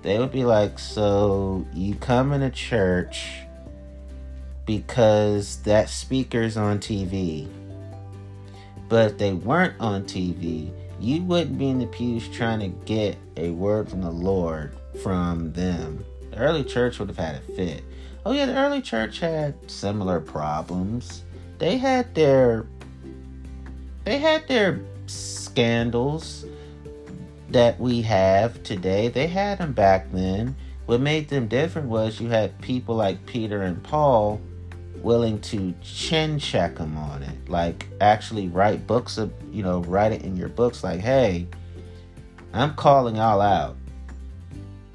they 0.01 0.19
would 0.19 0.31
be 0.31 0.45
like, 0.45 0.79
So 0.79 1.65
you 1.73 1.95
come 1.95 2.31
in 2.33 2.41
a 2.41 2.51
church 2.51 3.41
because 4.65 5.57
that 5.63 5.89
speaker's 5.89 6.57
on 6.57 6.79
TV. 6.79 7.49
But 8.87 9.11
if 9.11 9.17
they 9.17 9.33
weren't 9.33 9.79
on 9.79 10.03
TV, 10.03 10.71
you 10.99 11.21
wouldn't 11.23 11.57
be 11.57 11.69
in 11.69 11.79
the 11.79 11.87
pews 11.87 12.27
trying 12.29 12.59
to 12.59 12.67
get 12.85 13.17
a 13.37 13.51
word 13.51 13.89
from 13.89 14.01
the 14.01 14.11
Lord 14.11 14.75
from 15.01 15.53
them. 15.53 16.03
The 16.31 16.37
early 16.37 16.63
church 16.63 16.99
would 16.99 17.09
have 17.09 17.17
had 17.17 17.35
a 17.35 17.39
fit. 17.55 17.83
Oh, 18.25 18.31
yeah, 18.31 18.45
the 18.45 18.55
early 18.55 18.81
church 18.81 19.19
had 19.19 19.55
similar 19.69 20.19
problems. 20.19 21.23
They 21.57 21.77
had 21.77 22.13
their. 22.15 22.67
They 24.05 24.17
had 24.17 24.47
their 24.47 24.81
scandals 25.07 26.45
that 27.51 27.79
we 27.79 28.01
have 28.03 28.61
today, 28.63 29.07
they 29.07 29.27
had 29.27 29.57
them 29.57 29.73
back 29.73 30.11
then. 30.11 30.55
What 30.85 31.01
made 31.01 31.29
them 31.29 31.47
different 31.47 31.87
was 31.87 32.19
you 32.19 32.29
had 32.29 32.59
people 32.61 32.95
like 32.95 33.25
Peter 33.25 33.61
and 33.61 33.83
Paul 33.83 34.41
willing 34.95 35.39
to 35.39 35.73
chin 35.81 36.39
check 36.39 36.75
them 36.75 36.97
on 36.97 37.23
it. 37.23 37.49
Like 37.49 37.87
actually 38.01 38.47
write 38.47 38.87
books 38.87 39.17
of, 39.17 39.31
you 39.51 39.63
know, 39.63 39.81
write 39.81 40.11
it 40.11 40.23
in 40.23 40.35
your 40.35 40.49
books 40.49 40.83
like, 40.83 40.99
hey, 40.99 41.47
I'm 42.53 42.75
calling 42.75 43.19
all 43.19 43.41
out. 43.41 43.77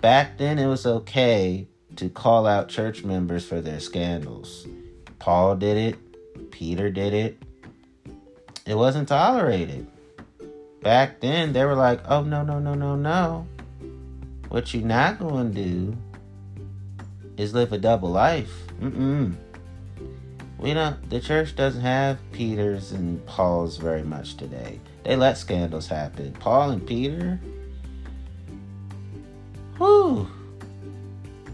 Back 0.00 0.36
then 0.36 0.58
it 0.58 0.66
was 0.66 0.84
okay 0.86 1.66
to 1.96 2.08
call 2.08 2.46
out 2.46 2.68
church 2.68 3.04
members 3.04 3.46
for 3.46 3.60
their 3.60 3.80
scandals. 3.80 4.66
Paul 5.18 5.56
did 5.56 5.76
it, 5.76 6.50
Peter 6.50 6.90
did 6.90 7.14
it. 7.14 7.42
It 8.66 8.76
wasn't 8.76 9.08
tolerated 9.08 9.86
back 10.84 11.20
then 11.20 11.52
they 11.52 11.64
were 11.64 11.74
like, 11.74 12.00
oh 12.08 12.22
no 12.22 12.44
no 12.44 12.60
no 12.60 12.74
no 12.74 12.94
no. 12.94 13.48
What 14.48 14.72
you're 14.72 14.86
not 14.86 15.18
going 15.18 15.52
to 15.52 15.64
do 15.64 15.96
is 17.36 17.52
live 17.52 17.72
a 17.72 17.78
double 17.78 18.10
life. 18.10 18.52
Mm-mm. 18.80 19.34
We 20.58 20.72
don't. 20.72 21.10
The 21.10 21.20
church 21.20 21.56
doesn't 21.56 21.80
have 21.80 22.18
Peters 22.30 22.92
and 22.92 23.24
Pauls 23.26 23.78
very 23.78 24.04
much 24.04 24.36
today. 24.36 24.78
They 25.02 25.16
let 25.16 25.36
scandals 25.36 25.88
happen. 25.88 26.32
Paul 26.34 26.70
and 26.70 26.86
Peter. 26.86 27.40
Whew. 29.78 30.28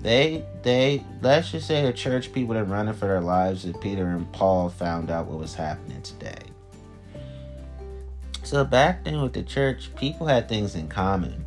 They 0.03 0.45
they 0.63 1.05
let's 1.23 1.53
just 1.53 1.67
say 1.67 1.83
the 1.83 1.93
church 1.93 2.33
people 2.33 2.57
are 2.57 2.65
running 2.65 2.95
for 2.95 3.07
their 3.07 3.21
lives 3.21 3.65
if 3.65 3.81
Peter 3.81 4.09
and 4.09 4.31
Paul 4.33 4.69
found 4.69 5.11
out 5.11 5.27
what 5.27 5.39
was 5.39 5.55
happening 5.55 6.03
today. 6.03 6.50
So 8.51 8.65
back 8.65 9.05
then 9.05 9.23
with 9.23 9.35
the 9.35 9.45
church, 9.45 9.95
people 9.95 10.27
had 10.27 10.49
things 10.49 10.75
in 10.75 10.89
common. 10.89 11.45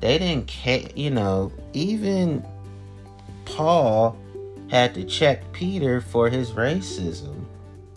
They 0.00 0.18
didn't 0.18 0.46
care, 0.46 0.82
you 0.94 1.08
know, 1.08 1.50
even 1.72 2.44
Paul 3.46 4.18
had 4.68 4.92
to 4.92 5.04
check 5.04 5.50
Peter 5.52 6.02
for 6.02 6.28
his 6.28 6.50
racism 6.50 7.46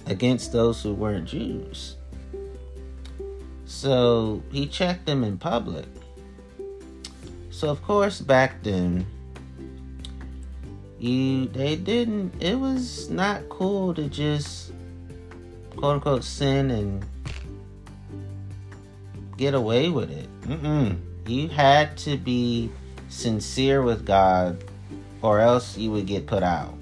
against 0.05 0.53
those 0.53 0.81
who 0.81 0.93
weren't 0.93 1.27
Jews. 1.27 1.97
So 3.65 4.41
he 4.49 4.65
checked 4.65 5.05
them 5.05 5.25
in 5.25 5.37
public. 5.37 5.87
So 7.49 7.69
of 7.69 7.83
course 7.83 8.21
back 8.21 8.63
then 8.63 9.05
you 10.99 11.47
they 11.47 11.75
didn't 11.75 12.41
it 12.41 12.57
was 12.57 13.09
not 13.09 13.49
cool 13.49 13.93
to 13.93 14.07
just 14.07 14.71
quote 15.75 15.95
unquote 15.95 16.23
sin 16.23 16.71
and 16.71 17.05
get 19.37 19.53
away 19.53 19.89
with 19.89 20.11
it. 20.11 20.29
Mm-mm. 20.41 20.99
You 21.27 21.47
had 21.47 21.97
to 21.99 22.17
be 22.17 22.71
sincere 23.09 23.81
with 23.81 24.05
God 24.05 24.63
or 25.21 25.39
else 25.39 25.77
you 25.77 25.91
would 25.91 26.05
get 26.05 26.27
put 26.27 26.43
out. 26.43 26.75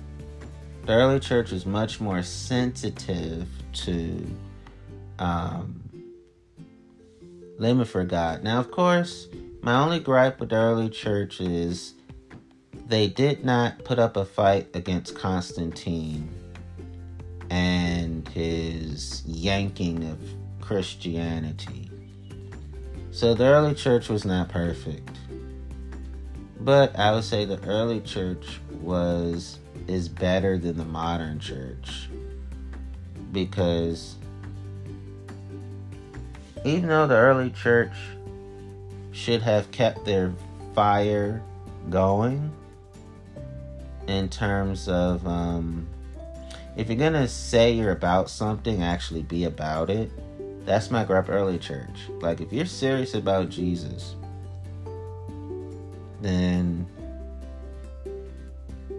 The 0.85 0.93
early 0.93 1.19
church 1.19 1.51
was 1.51 1.65
much 1.65 2.01
more 2.01 2.23
sensitive 2.23 3.47
to 3.73 4.27
um, 5.17 5.81
living 7.57 7.85
for 7.85 8.03
God. 8.03 8.43
Now, 8.43 8.59
of 8.59 8.69
course, 8.69 9.27
my 9.61 9.81
only 9.81 9.99
gripe 9.99 10.41
with 10.41 10.49
the 10.49 10.57
early 10.57 10.89
church 10.89 11.39
is 11.39 11.93
they 12.85 13.07
did 13.07 13.45
not 13.45 13.85
put 13.85 13.97
up 13.97 14.17
a 14.17 14.25
fight 14.25 14.67
against 14.73 15.15
Constantine 15.15 16.29
and 17.49 18.27
his 18.27 19.23
yanking 19.25 20.03
of 20.09 20.19
Christianity. 20.59 21.89
So 23.13 23.35
the 23.35 23.45
early 23.45 23.75
church 23.75 24.09
was 24.09 24.25
not 24.25 24.49
perfect. 24.49 25.07
But 26.59 26.97
I 26.97 27.13
would 27.13 27.23
say 27.23 27.45
the 27.45 27.63
early 27.63 28.01
church 28.01 28.59
was 28.81 29.59
is 29.87 30.09
better 30.09 30.57
than 30.57 30.77
the 30.77 30.85
modern 30.85 31.37
church 31.37 32.09
because 33.31 34.15
even 36.65 36.89
though 36.89 37.05
the 37.05 37.15
early 37.15 37.51
church 37.51 37.93
should 39.11 39.43
have 39.43 39.69
kept 39.69 40.05
their 40.05 40.33
fire 40.73 41.43
going 41.91 42.51
in 44.07 44.27
terms 44.27 44.87
of 44.87 45.27
um, 45.27 45.85
if 46.75 46.87
you're 46.87 46.97
gonna 46.97 47.27
say 47.27 47.73
you're 47.73 47.91
about 47.91 48.27
something, 48.27 48.81
actually 48.81 49.21
be 49.21 49.43
about 49.43 49.91
it. 49.91 50.09
That's 50.65 50.89
my 50.89 51.03
grab 51.03 51.29
early 51.29 51.59
church. 51.59 52.09
Like 52.21 52.39
if 52.41 52.53
you're 52.53 52.65
serious 52.65 53.13
about 53.13 53.49
Jesus, 53.49 54.15
then 56.21 56.87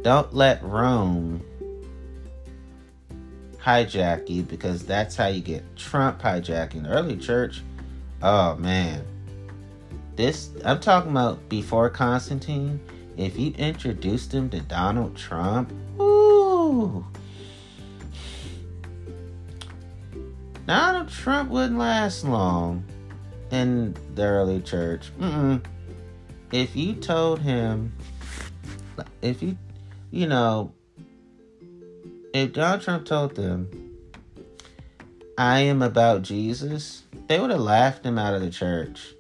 don't 0.03 0.35
let 0.35 0.63
Rome 0.63 1.43
hijack 3.59 4.29
you 4.29 4.43
because 4.43 4.85
that's 4.85 5.17
how 5.17 5.29
you 5.29 5.41
get 5.41 5.77
Trump 5.77 6.21
hijacking. 6.21 6.87
Early 6.89 7.17
church, 7.17 7.63
oh 8.23 8.57
man. 8.57 9.03
This 10.17 10.51
I'm 10.65 10.81
talking 10.81 11.11
about 11.11 11.49
before 11.49 11.89
Constantine. 11.89 12.79
If 13.17 13.39
you 13.39 13.53
introduced 13.53 14.33
him 14.35 14.51
to 14.51 14.61
Donald 14.61 15.17
Trump, 15.17 15.73
ooh. 15.99 17.07
Donald 20.67 21.09
Trump 21.09 21.51
wouldn't 21.51 21.79
last 21.79 22.25
long 22.25 22.85
in 23.51 23.95
the 24.15 24.25
early 24.25 24.61
church. 24.61 25.11
Mm-mm. 25.21 25.63
If 26.53 26.75
you 26.75 26.95
told 26.95 27.41
him, 27.41 27.93
if 29.21 29.43
you, 29.43 29.59
you 30.11 30.27
know, 30.27 30.73
if 32.33 32.53
Donald 32.53 32.81
Trump 32.81 33.05
told 33.05 33.35
them, 33.35 33.69
I 35.37 35.61
am 35.61 35.83
about 35.83 36.23
Jesus, 36.23 37.03
they 37.29 37.39
would 37.39 37.51
have 37.51 37.61
laughed 37.61 38.07
him 38.07 38.19
out 38.19 38.35
of 38.35 38.41
the 38.41 38.51
church. 38.51 39.15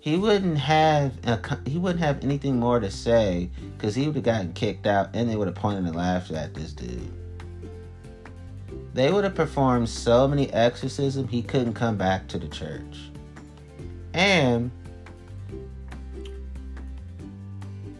He 0.00 0.16
wouldn't 0.16 0.58
have 0.58 1.14
a, 1.24 1.40
he 1.66 1.78
wouldn't 1.78 2.00
have 2.00 2.22
anything 2.22 2.58
more 2.58 2.80
to 2.80 2.90
say 2.90 3.50
because 3.76 3.94
he 3.94 4.06
would 4.06 4.14
have 4.16 4.24
gotten 4.24 4.52
kicked 4.52 4.86
out, 4.86 5.10
and 5.14 5.28
they 5.28 5.36
would 5.36 5.48
have 5.48 5.56
pointed 5.56 5.86
and 5.86 5.96
laughed 5.96 6.30
at 6.30 6.54
this 6.54 6.72
dude 6.72 7.17
they 8.98 9.12
would 9.12 9.22
have 9.22 9.36
performed 9.36 9.88
so 9.88 10.26
many 10.26 10.52
exorcisms 10.52 11.30
he 11.30 11.40
couldn't 11.40 11.74
come 11.74 11.96
back 11.96 12.26
to 12.26 12.36
the 12.36 12.48
church. 12.48 12.98
And 14.12 14.72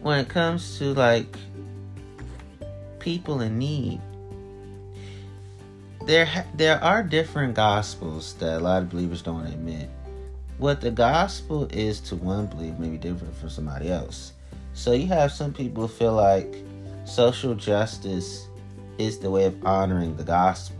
when 0.01 0.19
it 0.19 0.27
comes 0.27 0.77
to 0.79 0.93
like 0.93 1.37
people 2.99 3.39
in 3.39 3.57
need, 3.57 4.01
there 6.05 6.45
there 6.55 6.83
are 6.83 7.01
different 7.01 7.53
gospels 7.53 8.33
that 8.33 8.57
a 8.57 8.59
lot 8.59 8.81
of 8.81 8.89
believers 8.89 9.21
don't 9.21 9.45
admit. 9.45 9.89
What 10.57 10.81
the 10.81 10.91
gospel 10.91 11.69
is 11.71 12.01
to 12.01 12.17
one 12.17 12.47
believer 12.47 12.77
may 12.77 12.89
be 12.89 12.97
different 12.97 13.33
for 13.37 13.47
somebody 13.47 13.89
else. 13.89 14.33
So 14.73 14.91
you 14.91 15.07
have 15.07 15.31
some 15.31 15.53
people 15.53 15.87
feel 15.87 16.11
like 16.11 16.61
social 17.05 17.55
justice 17.55 18.49
is 18.97 19.17
the 19.19 19.31
way 19.31 19.45
of 19.45 19.65
honoring 19.65 20.17
the 20.17 20.25
gospel 20.25 20.78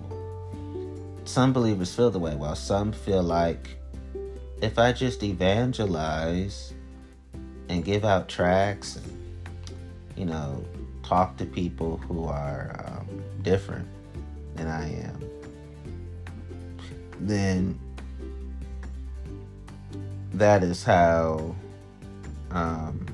some 1.30 1.54
believers 1.54 1.94
feel 1.94 2.10
the 2.10 2.18
way, 2.18 2.36
while 2.36 2.56
some 2.56 2.92
feel 2.92 3.22
like 3.22 3.78
if 4.64 4.80
I 4.80 4.92
just 4.92 5.22
evangelize 5.22 6.74
and 7.70 7.86
give 7.86 8.04
out 8.04 8.28
tracts 8.28 8.96
and, 8.96 9.40
you 10.18 10.26
know, 10.26 10.66
talk 11.04 11.38
to 11.38 11.46
people 11.46 11.98
who 11.98 12.26
are 12.26 12.76
um, 12.84 13.24
different 13.44 13.88
than 14.56 14.68
I 14.68 14.92
am, 14.92 15.24
then 17.20 17.80
that 20.34 20.64
is 20.64 20.84
how 20.84 21.56
um, 22.50 23.06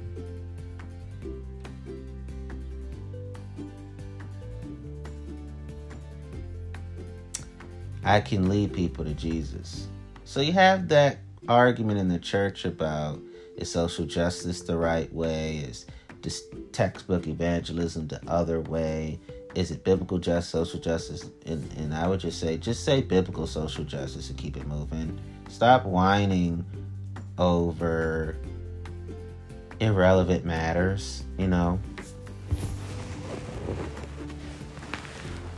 I 8.06 8.22
can 8.22 8.48
lead 8.48 8.72
people 8.72 9.04
to 9.04 9.14
Jesus. 9.14 9.88
So 10.24 10.40
you 10.40 10.54
have 10.54 10.88
that 10.90 11.18
argument 11.48 12.00
in 12.00 12.08
the 12.08 12.20
church 12.20 12.64
about 12.64 13.20
is 13.58 13.72
social 13.72 14.06
justice 14.06 14.62
the 14.62 14.78
right 14.78 15.12
way? 15.12 15.58
Is 15.58 15.88
this 16.22 16.44
textbook 16.72 17.28
evangelism 17.28 18.08
the 18.08 18.22
other 18.28 18.62
way? 18.62 19.20
Is 19.56 19.72
it 19.72 19.84
biblical 19.84 20.20
just 20.20 20.50
social 20.50 20.80
justice? 20.80 21.30
And, 21.46 21.72
and 21.78 21.94
I 21.94 22.08
would 22.08 22.20
just 22.20 22.40
say, 22.40 22.58
just 22.58 22.86
say 22.86 23.02
biblical 23.02 23.48
social 23.48 23.84
justice 23.84 24.30
and 24.30 24.38
keep 24.38 24.56
it 24.56 24.68
moving. 24.68 25.20
Stop 25.50 25.86
whining 25.86 26.64
over 27.38 28.38
irrelevant 29.80 30.46
matters, 30.46 31.24
you 31.38 31.48
know. 31.48 31.80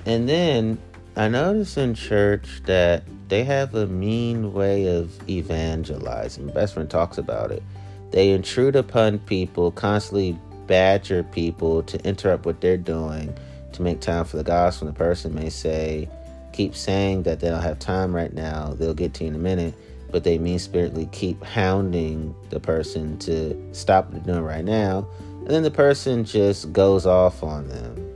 And 0.06 0.30
then 0.30 0.78
I 1.17 1.27
notice 1.30 1.77
in 1.77 1.95
church 1.95 2.62
that 2.65 3.03
they 3.27 3.43
have 3.43 3.73
a 3.73 3.88
mean 3.88 4.53
way 4.53 4.86
of 4.86 5.27
evangelizing. 5.27 6.45
best 6.49 6.75
friend 6.75 6.88
talks 6.88 7.17
about 7.17 7.51
it. 7.51 7.63
They 8.12 8.30
intrude 8.30 8.75
upon 8.75 9.17
people, 9.17 9.71
constantly 9.71 10.38
badger 10.67 11.23
people 11.23 11.82
to 11.82 11.99
interrupt 12.08 12.45
what 12.45 12.62
they're 12.62 12.77
doing 12.77 13.36
to 13.73 13.82
make 13.82 13.99
time 13.99 14.25
for 14.25 14.38
the 14.38 14.43
gospel. 14.43 14.88
And 14.88 14.95
the 14.95 14.99
person 14.99 15.34
may 15.34 15.49
say, 15.49 16.08
keep 16.53 16.75
saying 16.75 17.23
that 17.23 17.39
they 17.39 17.49
don't 17.49 17.63
have 17.63 17.80
time 17.80 18.15
right 18.15 18.32
now, 18.32 18.75
they'll 18.75 18.93
get 18.93 19.15
to 19.15 19.23
you 19.23 19.32
in 19.32 19.36
a 19.36 19.39
minute, 19.39 19.73
but 20.12 20.23
they 20.23 20.38
mean 20.38 20.60
spiritedly 20.60 21.10
keep 21.12 21.43
hounding 21.43 22.36
the 22.51 22.59
person 22.59 23.18
to 23.20 23.59
stop 23.74 24.05
what 24.05 24.24
they're 24.24 24.36
doing 24.36 24.45
right 24.45 24.65
now. 24.65 25.07
And 25.39 25.47
then 25.47 25.63
the 25.63 25.72
person 25.72 26.26
just 26.26 26.72
goes 26.74 27.07
off 27.07 27.41
on 27.41 27.70
them 27.70 28.07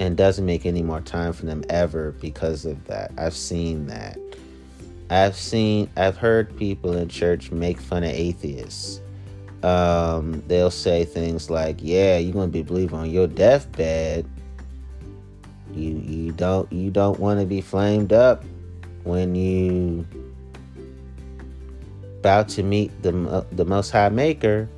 and 0.00 0.16
doesn't 0.16 0.44
make 0.44 0.66
any 0.66 0.82
more 0.82 1.00
time 1.00 1.32
for 1.32 1.46
them 1.46 1.64
ever 1.68 2.12
because 2.12 2.64
of 2.64 2.84
that. 2.86 3.12
I've 3.16 3.34
seen 3.34 3.86
that. 3.86 4.18
I've 5.08 5.36
seen, 5.36 5.88
I've 5.96 6.16
heard 6.16 6.56
people 6.56 6.96
in 6.96 7.08
church 7.08 7.50
make 7.50 7.78
fun 7.78 8.02
of 8.02 8.10
atheists. 8.10 9.00
Um, 9.62 10.42
they'll 10.46 10.70
say 10.70 11.04
things 11.04 11.48
like, 11.50 11.78
"Yeah, 11.80 12.18
you're 12.18 12.34
gonna 12.34 12.48
be 12.48 12.62
believing 12.62 12.98
on 12.98 13.10
your 13.10 13.26
deathbed. 13.26 14.26
You 15.72 15.96
you 15.96 16.32
don't 16.32 16.70
you 16.72 16.90
don't 16.90 17.18
want 17.18 17.40
to 17.40 17.46
be 17.46 17.60
flamed 17.60 18.12
up 18.12 18.44
when 19.04 19.34
you 19.34 20.06
about 22.18 22.48
to 22.50 22.62
meet 22.62 22.90
the 23.02 23.46
the 23.52 23.64
Most 23.64 23.90
High 23.90 24.08
Maker." 24.08 24.68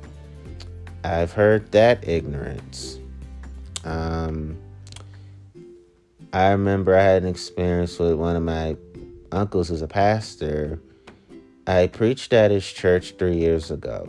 I've 1.03 1.31
heard 1.31 1.71
that 1.71 2.07
ignorance. 2.07 2.99
Um, 3.85 4.57
I 6.31 6.49
remember 6.51 6.95
I 6.95 7.01
had 7.01 7.23
an 7.23 7.29
experience 7.29 7.97
with 7.97 8.13
one 8.13 8.35
of 8.35 8.43
my 8.43 8.77
uncles 9.31 9.69
who's 9.69 9.81
a 9.81 9.87
pastor. 9.87 10.79
I 11.65 11.87
preached 11.87 12.33
at 12.33 12.51
his 12.51 12.71
church 12.71 13.15
three 13.17 13.37
years 13.37 13.71
ago. 13.71 14.07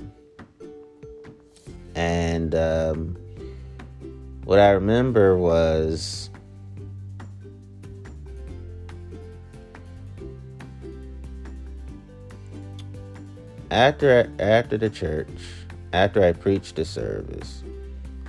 And 1.94 2.54
um, 2.54 3.16
what 4.44 4.58
I 4.58 4.70
remember 4.72 5.38
was 5.38 6.28
after 13.70 14.30
after 14.38 14.76
the 14.76 14.90
church, 14.90 15.28
after 15.94 16.22
I 16.22 16.32
preached 16.32 16.76
the 16.76 16.84
service, 16.84 17.64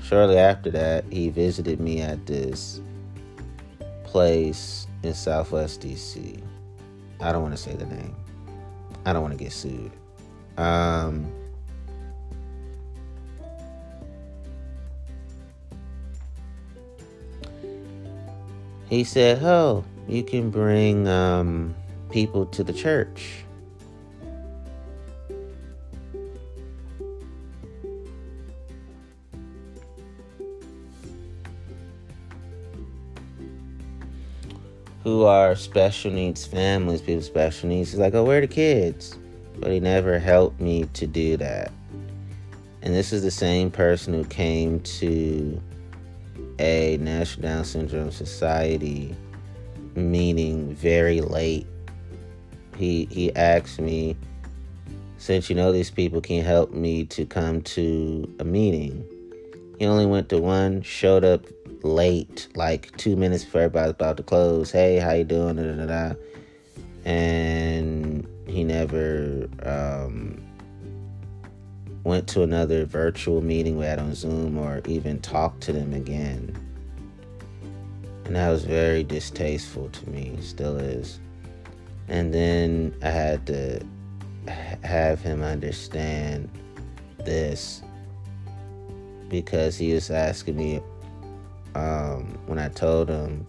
shortly 0.02 0.38
after 0.38 0.72
that, 0.72 1.04
he 1.12 1.30
visited 1.30 1.82
me 1.82 2.02
at 2.02 2.26
this 2.26 2.80
place 4.12 4.88
in 5.03 5.14
Southwest 5.14 5.82
DC. 5.82 6.41
I 7.22 7.32
don't 7.32 7.41
want 7.41 7.55
to 7.55 7.62
say 7.62 7.74
the 7.74 7.86
name. 7.86 8.16
I 9.05 9.14
don't 9.14 9.22
want 9.22 9.38
to 9.38 9.41
get 9.41 9.53
sued. 9.53 9.91
Um, 10.57 11.32
he 18.89 19.03
said, 19.05 19.41
"Oh, 19.41 19.86
you 20.07 20.24
can 20.24 20.51
bring 20.51 21.07
um, 21.07 21.74
people 22.09 22.45
to 22.47 22.64
the 22.64 22.74
church." 22.74 23.41
Who 35.04 35.24
are 35.24 35.56
special 35.56 36.12
needs 36.12 36.45
families, 36.45 37.02
people 37.02 37.16
with 37.16 37.26
special 37.26 37.70
needs. 37.70 37.91
He's 37.91 37.99
like, 37.99 38.14
oh, 38.14 38.24
where 38.24 38.38
are 38.38 38.41
the 38.41 38.47
kids? 38.47 39.18
But 39.60 39.72
he 39.72 39.80
never 39.80 40.20
helped 40.20 40.62
me 40.62 40.86
to 40.93 41.08
do 41.08 41.38
that. 41.38 41.72
And 42.82 42.93
this 42.93 43.14
is 43.14 43.24
the 43.24 43.32
same 43.32 43.72
person 43.72 44.14
who 44.14 44.24
came 44.26 44.80
to 44.82 45.62
a 46.60 46.97
National 46.97 47.43
Down 47.43 47.66
Syndrome 47.66 48.12
Society 48.12 49.16
meeting 49.95 50.74
very 50.74 51.22
late. 51.22 51.68
He 52.78 53.08
he 53.12 53.36
asked 53.36 53.80
me, 53.80 54.16
since 55.18 55.49
you 55.49 55.56
know 55.56 55.72
these 55.72 55.91
people, 55.91 56.22
can 56.22 56.38
you 56.38 56.43
help 56.43 56.72
me 56.72 57.06
to 57.06 57.26
come 57.26 57.62
to 57.62 58.34
a 58.39 58.43
meeting? 58.43 59.06
He 59.78 59.86
only 59.86 60.06
went 60.06 60.30
to 60.30 60.39
one, 60.39 60.82
showed 60.82 61.24
up 61.24 61.45
late, 61.84 62.48
like 62.56 62.96
two 62.98 63.16
minutes 63.16 63.44
before 63.44 63.62
everybody's 63.62 63.92
about 63.92 64.18
to 64.18 64.24
close. 64.24 64.72
Hey, 64.72 64.98
how 64.98 65.14
you 65.14 65.24
doing? 65.24 65.56
Da, 65.56 65.86
da, 65.86 65.86
da, 65.86 66.16
and 67.06 68.28
he 68.48 68.64
never 68.64 69.50
um, 69.64 70.44
went 72.04 72.28
to 72.30 72.44
another 72.44 72.86
virtual 72.86 73.42
meeting 73.42 73.78
we 73.78 73.86
had 73.86 74.00
on 74.00 74.14
Zoom 74.14 74.58
or 74.58 74.82
even 74.86 75.20
talked 75.20 75.62
to 75.62 75.74
them 75.74 75.94
again. 75.94 76.56
And 78.26 78.36
that 78.36 78.50
was 78.50 78.64
very 78.64 79.04
distasteful 79.04 79.90
to 79.90 80.10
me, 80.10 80.38
still 80.42 80.78
is. 80.78 81.20
And 82.08 82.34
then 82.34 82.96
I 83.02 83.10
had 83.10 83.48
to 83.48 83.86
have 84.84 85.22
him 85.22 85.42
understand 85.42 86.50
this 87.26 87.82
because 89.30 89.78
he 89.78 89.94
was 89.94 90.12
asking 90.12 90.58
me 90.58 90.82
um, 91.76 92.38
when 92.45 92.59
I 92.59 92.69
told 92.69 93.09
him 93.09 93.47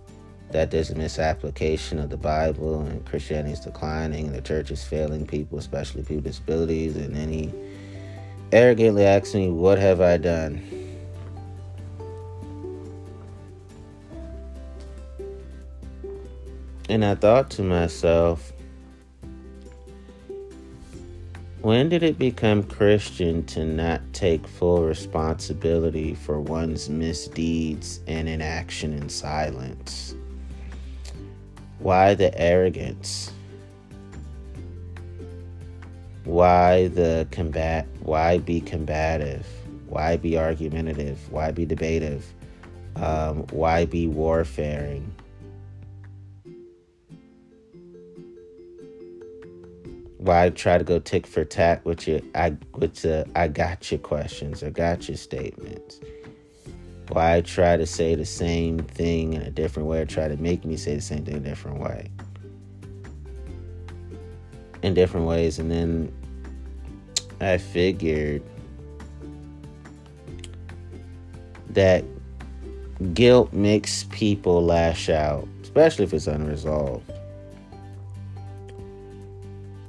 that 0.50 0.70
there's 0.70 0.90
a 0.90 0.94
misapplication 0.94 1.98
of 1.98 2.10
the 2.10 2.16
Bible 2.16 2.82
and 2.82 3.04
Christianity 3.06 3.52
is 3.52 3.60
declining 3.60 4.26
and 4.26 4.34
the 4.34 4.42
church 4.42 4.70
is 4.70 4.84
failing 4.84 5.26
people, 5.26 5.58
especially 5.58 6.02
people 6.02 6.16
with 6.16 6.24
disabilities, 6.24 6.96
and 6.96 7.16
then 7.16 7.28
he 7.30 7.52
arrogantly 8.52 9.04
asked 9.04 9.34
me, 9.34 9.48
What 9.48 9.78
have 9.78 10.00
I 10.00 10.18
done? 10.18 10.62
And 16.88 17.04
I 17.04 17.14
thought 17.14 17.50
to 17.52 17.62
myself, 17.62 18.52
when 21.62 21.88
did 21.88 22.02
it 22.02 22.18
become 22.18 22.64
Christian 22.64 23.46
to 23.46 23.64
not 23.64 24.00
take 24.12 24.48
full 24.48 24.82
responsibility 24.82 26.12
for 26.12 26.40
one's 26.40 26.88
misdeeds 26.88 28.00
and 28.08 28.28
inaction 28.28 28.92
in 28.92 29.08
silence? 29.08 30.16
Why 31.78 32.14
the 32.14 32.36
arrogance? 32.36 33.32
Why 36.24 36.88
the 36.88 37.28
combat? 37.30 37.86
Why 38.00 38.38
be 38.38 38.60
combative? 38.60 39.46
Why 39.86 40.16
be 40.16 40.36
argumentative? 40.36 41.30
Why 41.30 41.52
be 41.52 41.64
debative? 41.64 42.24
Um, 42.96 43.46
why 43.52 43.84
be 43.84 44.08
warfaring? 44.08 45.14
Why 50.22 50.50
try 50.50 50.78
to 50.78 50.84
go 50.84 51.00
tick 51.00 51.26
for 51.26 51.44
tat 51.44 51.84
with 51.84 52.06
your 52.06 52.20
I 52.36 52.56
with 52.74 53.02
the 53.02 53.26
I 53.34 53.48
got 53.48 53.90
your 53.90 53.98
questions 53.98 54.62
or 54.62 54.70
got 54.70 55.08
your 55.08 55.16
statements? 55.16 55.98
Why 57.08 57.36
I 57.36 57.40
try 57.40 57.76
to 57.76 57.86
say 57.86 58.14
the 58.14 58.24
same 58.24 58.78
thing 58.78 59.32
in 59.32 59.42
a 59.42 59.50
different 59.50 59.88
way 59.88 60.00
or 60.00 60.06
try 60.06 60.28
to 60.28 60.36
make 60.36 60.64
me 60.64 60.76
say 60.76 60.94
the 60.94 61.00
same 61.00 61.24
thing 61.24 61.34
a 61.34 61.40
different 61.40 61.80
way? 61.80 62.08
In 64.84 64.94
different 64.94 65.26
ways, 65.26 65.58
and 65.58 65.70
then 65.70 66.12
I 67.40 67.58
figured 67.58 68.42
that 71.70 72.04
guilt 73.12 73.52
makes 73.52 74.04
people 74.04 74.64
lash 74.64 75.08
out, 75.08 75.48
especially 75.62 76.04
if 76.04 76.14
it's 76.14 76.28
unresolved. 76.28 77.10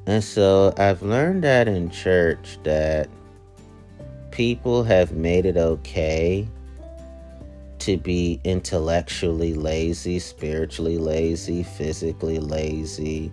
And 0.06 0.24
so 0.24 0.74
I've 0.78 1.02
learned 1.02 1.44
that 1.44 1.68
in 1.68 1.90
church 1.90 2.58
that 2.64 3.10
people 4.32 4.84
have 4.84 5.14
made 5.14 5.46
it 5.46 5.58
okay 5.58 6.48
to 7.80 7.98
be 7.98 8.40
intellectually 8.44 9.54
lazy, 9.54 10.20
spiritually 10.20 10.98
lazy, 10.98 11.64
physically 11.64 12.40
lazy. 12.40 13.32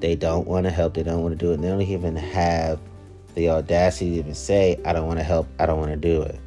They 0.00 0.16
don't 0.16 0.46
want 0.46 0.64
to 0.64 0.70
help, 0.70 0.94
they 0.94 1.02
don't 1.02 1.22
want 1.22 1.38
to 1.38 1.44
do 1.44 1.52
it. 1.52 1.60
They 1.60 1.68
don't 1.68 1.82
even 1.82 2.16
have 2.16 2.78
the 3.34 3.50
audacity 3.50 4.10
to 4.10 4.16
even 4.16 4.34
say, 4.34 4.80
I 4.84 4.92
don't 4.92 5.06
want 5.06 5.18
to 5.18 5.24
help, 5.24 5.46
I 5.58 5.66
don't 5.66 5.78
want 5.78 5.90
to 5.92 5.96
do 5.96 6.22
it. 6.22 6.40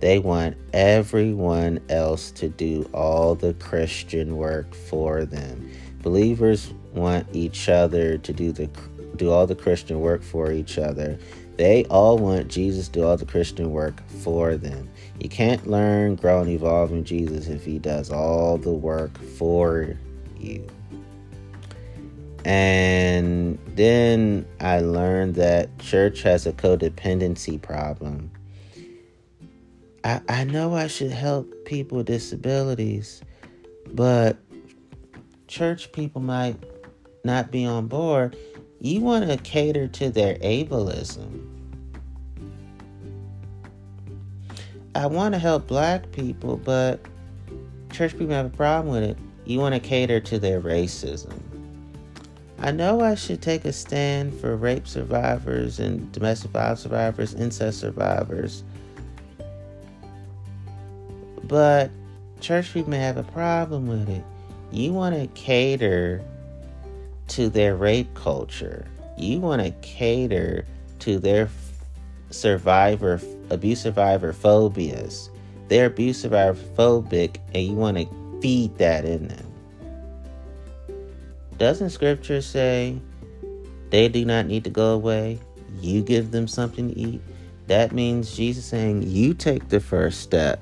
They 0.00 0.18
want 0.18 0.56
everyone 0.72 1.80
else 1.88 2.30
to 2.32 2.48
do 2.48 2.88
all 2.92 3.34
the 3.34 3.54
Christian 3.54 4.36
work 4.36 4.74
for 4.74 5.24
them. 5.24 5.70
Believers 6.02 6.74
want 6.94 7.26
each 7.32 7.68
other 7.68 8.18
to 8.18 8.32
do 8.32 8.52
the 8.52 8.68
do 9.16 9.30
all 9.30 9.46
the 9.46 9.54
Christian 9.54 10.00
work 10.00 10.22
for 10.22 10.52
each 10.52 10.78
other. 10.78 11.18
They 11.56 11.84
all 11.84 12.18
want 12.18 12.48
Jesus 12.48 12.88
to 12.88 12.92
do 13.00 13.04
all 13.04 13.16
the 13.16 13.26
Christian 13.26 13.70
work 13.70 14.02
for 14.08 14.56
them. 14.56 14.88
You 15.20 15.28
can't 15.28 15.66
learn, 15.68 16.16
grow, 16.16 16.40
and 16.40 16.50
evolve 16.50 16.90
in 16.90 17.04
Jesus 17.04 17.46
if 17.46 17.64
He 17.64 17.78
does 17.78 18.10
all 18.10 18.58
the 18.58 18.72
work 18.72 19.16
for 19.18 19.96
you. 20.36 20.66
And 22.44 23.58
then 23.74 24.46
I 24.60 24.80
learned 24.80 25.36
that 25.36 25.78
church 25.78 26.22
has 26.22 26.46
a 26.46 26.52
codependency 26.52 27.62
problem. 27.62 28.30
I, 30.02 30.20
I 30.28 30.44
know 30.44 30.74
I 30.74 30.88
should 30.88 31.12
help 31.12 31.64
people 31.64 31.98
with 31.98 32.06
disabilities, 32.06 33.22
but 33.92 34.36
church 35.46 35.92
people 35.92 36.20
might 36.20 36.62
not 37.24 37.50
be 37.50 37.64
on 37.64 37.86
board, 37.86 38.36
you 38.80 39.00
want 39.00 39.28
to 39.28 39.36
cater 39.38 39.88
to 39.88 40.10
their 40.10 40.36
ableism. 40.36 41.50
I 44.94 45.06
want 45.06 45.34
to 45.34 45.38
help 45.38 45.66
black 45.66 46.12
people, 46.12 46.56
but 46.58 47.00
church 47.92 48.12
people 48.12 48.34
have 48.34 48.46
a 48.46 48.50
problem 48.50 48.94
with 48.94 49.02
it. 49.02 49.18
You 49.44 49.58
want 49.58 49.74
to 49.74 49.80
cater 49.80 50.20
to 50.20 50.38
their 50.38 50.60
racism. 50.60 51.40
I 52.58 52.70
know 52.70 53.00
I 53.00 53.14
should 53.14 53.42
take 53.42 53.64
a 53.64 53.72
stand 53.72 54.32
for 54.34 54.56
rape 54.56 54.86
survivors 54.86 55.80
and 55.80 56.10
domestic 56.12 56.50
violence 56.52 56.80
survivors, 56.80 57.34
incest 57.34 57.80
survivors, 57.80 58.62
but 61.42 61.90
church 62.40 62.72
people 62.72 62.90
may 62.90 62.98
have 62.98 63.16
a 63.16 63.22
problem 63.24 63.86
with 63.86 64.08
it. 64.08 64.24
You 64.70 64.92
want 64.92 65.14
to 65.14 65.26
cater 65.40 66.22
to 67.28 67.48
their 67.48 67.76
rape 67.76 68.14
culture. 68.14 68.86
You 69.16 69.40
want 69.40 69.62
to 69.62 69.70
cater 69.86 70.66
to 71.00 71.18
their 71.18 71.48
survivor, 72.30 73.20
abuse 73.50 73.82
survivor 73.82 74.32
phobias. 74.32 75.30
They're 75.68 75.86
abuse 75.86 76.20
survivor 76.20 76.58
phobic, 76.76 77.36
and 77.54 77.64
you 77.64 77.74
want 77.74 77.96
to 77.98 78.40
feed 78.40 78.76
that 78.78 79.04
in 79.04 79.28
them. 79.28 79.46
Doesn't 81.58 81.90
scripture 81.90 82.42
say 82.42 82.98
they 83.90 84.08
do 84.08 84.24
not 84.24 84.46
need 84.46 84.64
to 84.64 84.70
go 84.70 84.92
away? 84.92 85.38
You 85.80 86.02
give 86.02 86.30
them 86.32 86.48
something 86.48 86.90
to 86.92 86.98
eat. 86.98 87.22
That 87.68 87.92
means 87.92 88.36
Jesus 88.36 88.64
saying, 88.64 89.02
You 89.02 89.34
take 89.34 89.68
the 89.68 89.80
first 89.80 90.20
step 90.20 90.60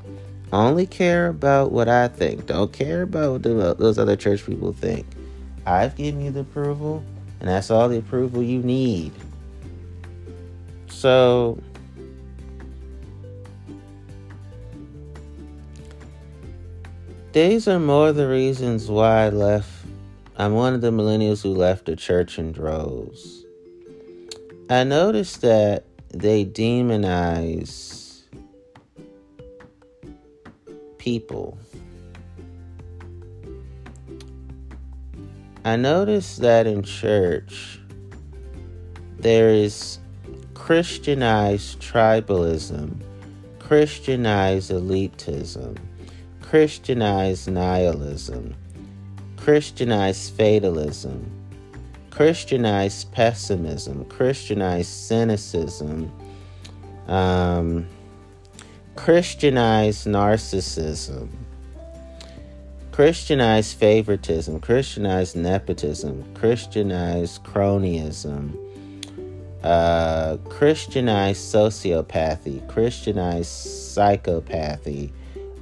Only 0.53 0.87
care 0.87 1.29
about 1.29 1.73
what 1.73 1.89
I 1.89 2.09
think. 2.09 2.47
Don't 2.47 2.73
care 2.73 3.03
about 3.03 3.43
what 3.45 3.79
those 3.79 3.99
other 3.99 4.17
church 4.17 4.45
people 4.45 4.73
think. 4.73 5.07
I've 5.67 5.95
given 5.97 6.21
you 6.21 6.31
the 6.31 6.41
approval, 6.41 7.05
and 7.41 7.49
that's 7.49 7.71
all 7.71 7.89
the 7.89 7.99
approval 7.99 8.43
you 8.43 8.63
need. 8.63 9.13
So, 10.89 11.59
these 17.33 17.69
are 17.69 17.79
more 17.79 18.13
the 18.13 18.29
reasons 18.29 18.89
why 18.89 19.27
I 19.27 19.29
left. 19.29 19.71
I'm 20.37 20.55
one 20.55 20.75
of 20.75 20.81
the 20.81 20.91
millennials 20.91 21.43
who 21.43 21.55
left 21.55 21.87
the 21.87 21.97
church 21.97 22.39
in 22.39 22.53
droves. 22.53 23.45
I 24.71 24.85
noticed 24.85 25.43
that 25.43 25.85
they 26.09 26.45
demonize 26.45 28.23
people. 30.99 31.59
I 35.65 35.77
noticed 35.77 36.41
that 36.41 36.67
in 36.67 36.83
church 36.83 37.79
there 39.19 39.51
is 39.51 40.01
Christianized 40.55 41.81
tribalism, 41.81 43.01
Christianized 43.61 44.73
elitism, 44.73 45.79
Christianized 46.41 47.49
nihilism, 47.49 48.57
Christianized 49.37 50.35
fatalism, 50.35 51.31
Christianized 52.11 53.13
pessimism, 53.13 54.05
Christianized 54.07 54.91
cynicism, 54.91 56.13
um, 57.07 57.87
Christianized 58.97 60.09
narcissism, 60.09 61.29
Christianized 62.93 63.79
favoritism, 63.79 64.61
Christianized 64.61 65.35
nepotism, 65.35 66.23
Christianized 66.35 67.43
cronyism, 67.43 68.55
uh, 69.65 70.37
Christianized 70.51 71.55
sociopathy, 71.55 72.69
Christianized 72.69 73.49
psychopathy, 73.49 75.11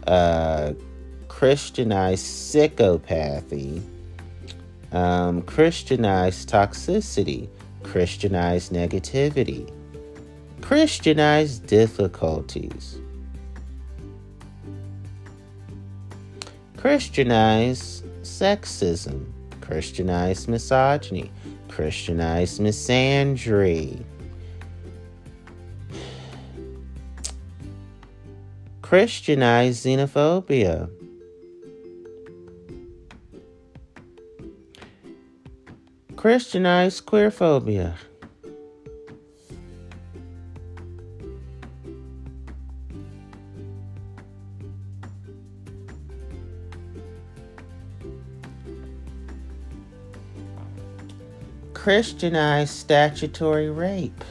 uh, 0.09 0.73
Christianized 1.29 2.25
psychopathy, 2.27 3.81
um, 4.91 5.43
Christianized 5.43 6.51
toxicity, 6.51 7.49
Christianized 7.85 8.73
negativity, 8.73 9.73
Christianized 10.63 11.65
difficulties, 11.69 12.99
Christianized 16.81 18.07
sexism, 18.23 19.31
Christianized 19.61 20.49
misogyny, 20.49 21.31
Christianized 21.69 22.59
misandry, 22.59 24.03
Christianized 28.81 29.85
xenophobia. 29.85 30.91
Christianized 36.17 37.05
queerphobia. 37.05 37.95
Christianized 51.83 52.75
statutory 52.75 53.71
rape. 53.71 54.23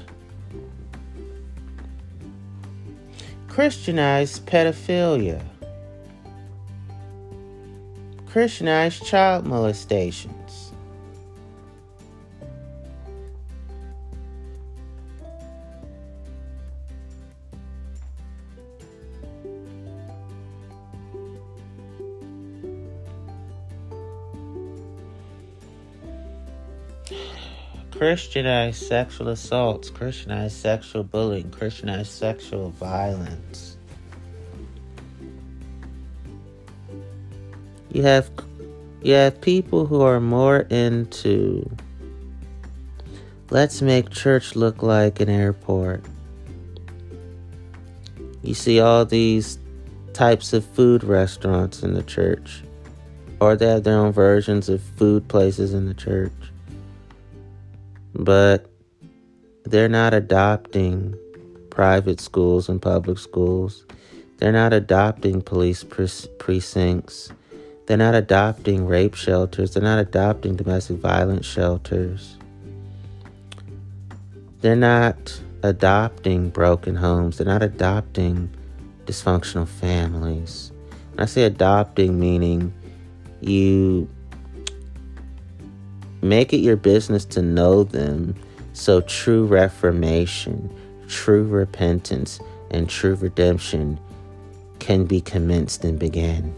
Christianized 3.48 4.46
pedophilia. 4.46 5.44
Christianized 8.28 9.04
child 9.04 9.48
molestations. 9.48 10.39
Christianized 28.00 28.82
sexual 28.88 29.28
assaults, 29.28 29.90
Christianized 29.90 30.56
sexual 30.56 31.04
bullying, 31.04 31.52
Christianized 31.52 32.14
sexual 32.14 32.70
violence. 32.70 33.76
You 37.92 38.04
have 38.04 38.32
you 39.02 39.16
have 39.16 39.42
people 39.42 39.86
who 39.86 40.00
are 40.02 40.22
more 40.22 40.62
into 40.70 41.70
let's 43.50 43.82
make 43.82 44.10
church 44.12 44.56
look 44.56 44.82
like 44.82 45.20
an 45.20 45.28
airport. 45.28 46.02
You 48.44 48.54
see 48.54 48.80
all 48.80 49.04
these 49.04 49.60
types 50.14 50.54
of 50.54 50.64
food 50.64 51.04
restaurants 51.04 51.84
in 51.84 51.96
the 51.96 52.04
church, 52.04 52.64
or 53.42 53.58
they 53.58 53.68
have 53.68 53.84
their 53.84 53.98
own 53.98 54.14
versions 54.14 54.70
of 54.70 54.82
food 54.82 55.28
places 55.28 55.74
in 55.74 55.86
the 55.86 55.94
church 55.94 56.32
but 58.20 58.70
they're 59.64 59.90
not 59.90 60.14
adopting 60.14 61.18
private 61.70 62.20
schools 62.20 62.68
and 62.68 62.82
public 62.82 63.18
schools. 63.18 63.86
They're 64.38 64.52
not 64.52 64.74
adopting 64.74 65.42
police 65.42 65.84
pre- 65.84 66.08
precincts. 66.38 67.32
They're 67.86 67.98
not 67.98 68.16
adopting 68.16 68.86
rape 68.86 69.16
shelters. 69.16 69.74
They're 69.74 69.84
not 69.84 70.00
adopting 70.00 70.58
domestic 70.58 70.98
violence 70.98 71.46
shelters. 71.46 72.38
They're 74.62 74.76
not 74.76 75.42
adopting 75.64 76.50
broken 76.50 76.96
homes. 76.96 77.38
They're 77.38 77.48
not 77.48 77.64
adopting 77.64 78.54
dysfunctional 79.06 79.68
families. 79.68 80.72
When 81.12 81.22
I 81.22 81.26
say 81.26 81.44
adopting, 81.44 82.20
meaning 82.20 82.74
you 83.40 84.10
Make 86.22 86.54
it 86.54 86.58
your 86.58 86.76
business 86.76 87.26
to 87.26 87.42
know 87.42 87.84
them 87.84 88.36
so 88.74 89.02
true 89.02 89.46
reformation, 89.46 90.70
true 91.08 91.44
repentance, 91.44 92.40
and 92.72 92.90
true 92.90 93.16
redemption 93.16 94.00
can 94.80 95.06
be 95.06 95.22
commenced 95.22 95.84
and 95.84 95.98
begin. 95.98 96.54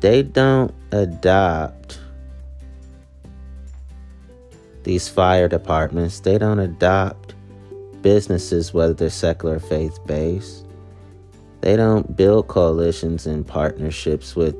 They 0.00 0.22
don't 0.22 0.74
adopt 0.90 2.00
these 4.82 5.08
fire 5.08 5.48
departments, 5.48 6.20
they 6.20 6.38
don't 6.38 6.58
adopt 6.58 7.34
businesses, 8.02 8.74
whether 8.74 8.92
they're 8.92 9.10
secular 9.10 9.56
or 9.56 9.60
faith 9.60 9.98
based. 10.06 10.66
They 11.60 11.76
don't 11.76 12.16
build 12.16 12.48
coalitions 12.48 13.26
and 13.26 13.46
partnerships 13.46 14.34
with 14.34 14.56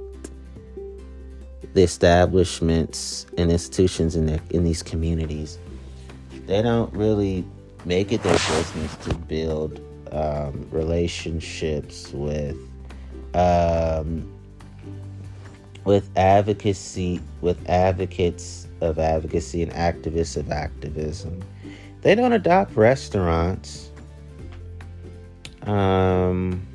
the 1.74 1.82
establishments 1.82 3.26
and 3.38 3.50
institutions 3.50 4.16
in, 4.16 4.26
their, 4.26 4.40
in 4.50 4.64
these 4.64 4.82
communities, 4.82 5.58
they 6.46 6.62
don't 6.62 6.92
really 6.94 7.44
make 7.84 8.12
it 8.12 8.22
their 8.22 8.32
business 8.32 8.96
to 8.96 9.14
build 9.14 9.80
um, 10.12 10.68
relationships 10.70 12.12
with 12.12 12.56
um, 13.34 14.30
with 15.84 16.10
advocacy 16.16 17.20
with 17.40 17.58
advocates 17.68 18.68
of 18.80 18.98
advocacy 18.98 19.62
and 19.62 19.72
activists 19.72 20.36
of 20.36 20.50
activism. 20.50 21.42
They 22.02 22.14
don't 22.14 22.32
adopt 22.32 22.76
restaurants. 22.76 23.90
Um, 25.62 26.66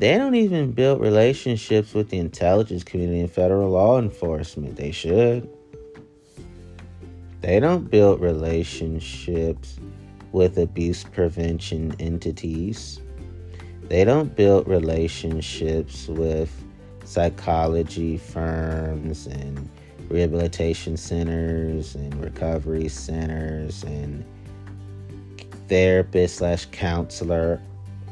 They 0.00 0.16
don't 0.16 0.34
even 0.34 0.72
build 0.72 1.02
relationships 1.02 1.92
with 1.92 2.08
the 2.08 2.16
intelligence 2.16 2.82
community 2.82 3.20
and 3.20 3.30
federal 3.30 3.68
law 3.68 3.98
enforcement. 3.98 4.76
They 4.76 4.92
should. 4.92 5.46
They 7.42 7.60
don't 7.60 7.90
build 7.90 8.22
relationships 8.22 9.78
with 10.32 10.56
abuse 10.56 11.04
prevention 11.04 11.94
entities. 12.00 12.98
They 13.90 14.04
don't 14.04 14.34
build 14.34 14.66
relationships 14.66 16.08
with 16.08 16.50
psychology 17.04 18.16
firms 18.16 19.26
and 19.26 19.68
rehabilitation 20.08 20.96
centers 20.96 21.94
and 21.94 22.24
recovery 22.24 22.88
centers 22.88 23.84
and 23.84 24.24
therapist 25.68 26.36
slash 26.36 26.64
counselor 26.72 27.60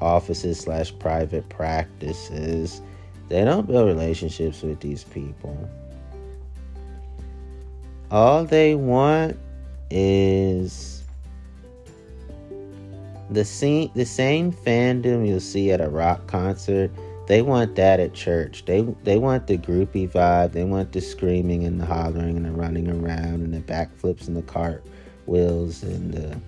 offices 0.01 0.61
slash 0.61 0.97
private 0.99 1.49
practices. 1.49 2.83
They 3.29 3.45
don't 3.45 3.67
build 3.67 3.87
relationships 3.87 4.63
with 4.63 4.81
these 4.81 5.05
people. 5.05 5.69
All 8.11 8.45
they 8.45 8.75
want 8.75 9.39
is 9.91 11.03
the 13.31 13.45
same 13.45 13.91
the 13.95 14.07
same 14.07 14.53
fandom 14.53 15.27
you'll 15.27 15.41
see 15.41 15.71
at 15.71 15.81
a 15.81 15.89
rock 15.89 16.27
concert. 16.27 16.91
They 17.27 17.43
want 17.43 17.77
that 17.77 18.01
at 18.01 18.15
church. 18.15 18.65
They 18.65 18.81
they 19.05 19.19
want 19.19 19.47
the 19.47 19.59
groupie 19.59 20.11
vibe. 20.11 20.53
They 20.53 20.65
want 20.65 20.93
the 20.93 21.03
screaming 21.03 21.65
and 21.65 21.79
the 21.79 21.85
hollering 21.85 22.37
and 22.39 22.47
the 22.47 22.53
running 22.53 22.89
around 22.89 23.43
and 23.43 23.53
the 23.53 23.61
backflips 23.61 24.29
and 24.29 24.37
the 24.37 24.43
cartwheels 24.43 25.83
and 25.83 26.15
the 26.15 26.41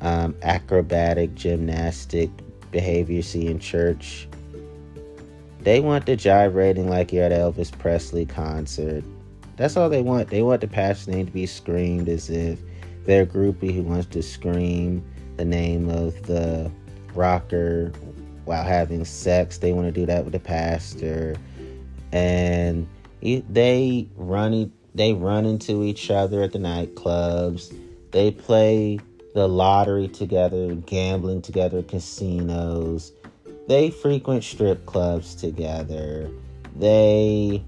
um, 0.00 0.34
acrobatic 0.42 1.34
gymnastic 1.34 2.30
behavior 2.70 3.16
you 3.16 3.22
see 3.22 3.46
in 3.46 3.58
church. 3.58 4.28
They 5.60 5.80
want 5.80 6.06
the 6.06 6.16
gyrating 6.16 6.88
like 6.88 7.12
you're 7.12 7.24
at 7.24 7.32
Elvis 7.32 7.76
Presley 7.76 8.24
concert. 8.24 9.04
That's 9.56 9.76
all 9.76 9.88
they 9.88 10.02
want. 10.02 10.28
They 10.28 10.42
want 10.42 10.60
the 10.60 10.68
pastor 10.68 11.10
name 11.10 11.26
to 11.26 11.32
be 11.32 11.46
screamed 11.46 12.08
as 12.08 12.30
if 12.30 12.58
they're 13.04 13.22
a 13.22 13.26
groupie 13.26 13.74
who 13.74 13.82
wants 13.82 14.06
to 14.08 14.22
scream 14.22 15.04
the 15.36 15.44
name 15.44 15.88
of 15.88 16.22
the 16.26 16.70
rocker 17.14 17.92
while 18.44 18.62
having 18.62 19.04
sex. 19.04 19.58
They 19.58 19.72
want 19.72 19.86
to 19.86 19.92
do 19.92 20.06
that 20.06 20.24
with 20.24 20.32
the 20.32 20.40
pastor, 20.40 21.36
and 22.12 22.86
they 23.20 24.08
run 24.16 24.72
they 24.94 25.12
run 25.12 25.44
into 25.44 25.82
each 25.82 26.10
other 26.10 26.42
at 26.42 26.52
the 26.52 26.58
nightclubs. 26.58 27.74
They 28.12 28.30
play 28.30 28.98
the 29.36 29.46
lottery 29.46 30.08
together, 30.08 30.74
gambling 30.74 31.42
together, 31.42 31.82
casinos. 31.82 33.12
They 33.68 33.90
frequent 33.90 34.42
strip 34.42 34.86
clubs 34.86 35.34
together. 35.34 36.30
They 36.74 37.62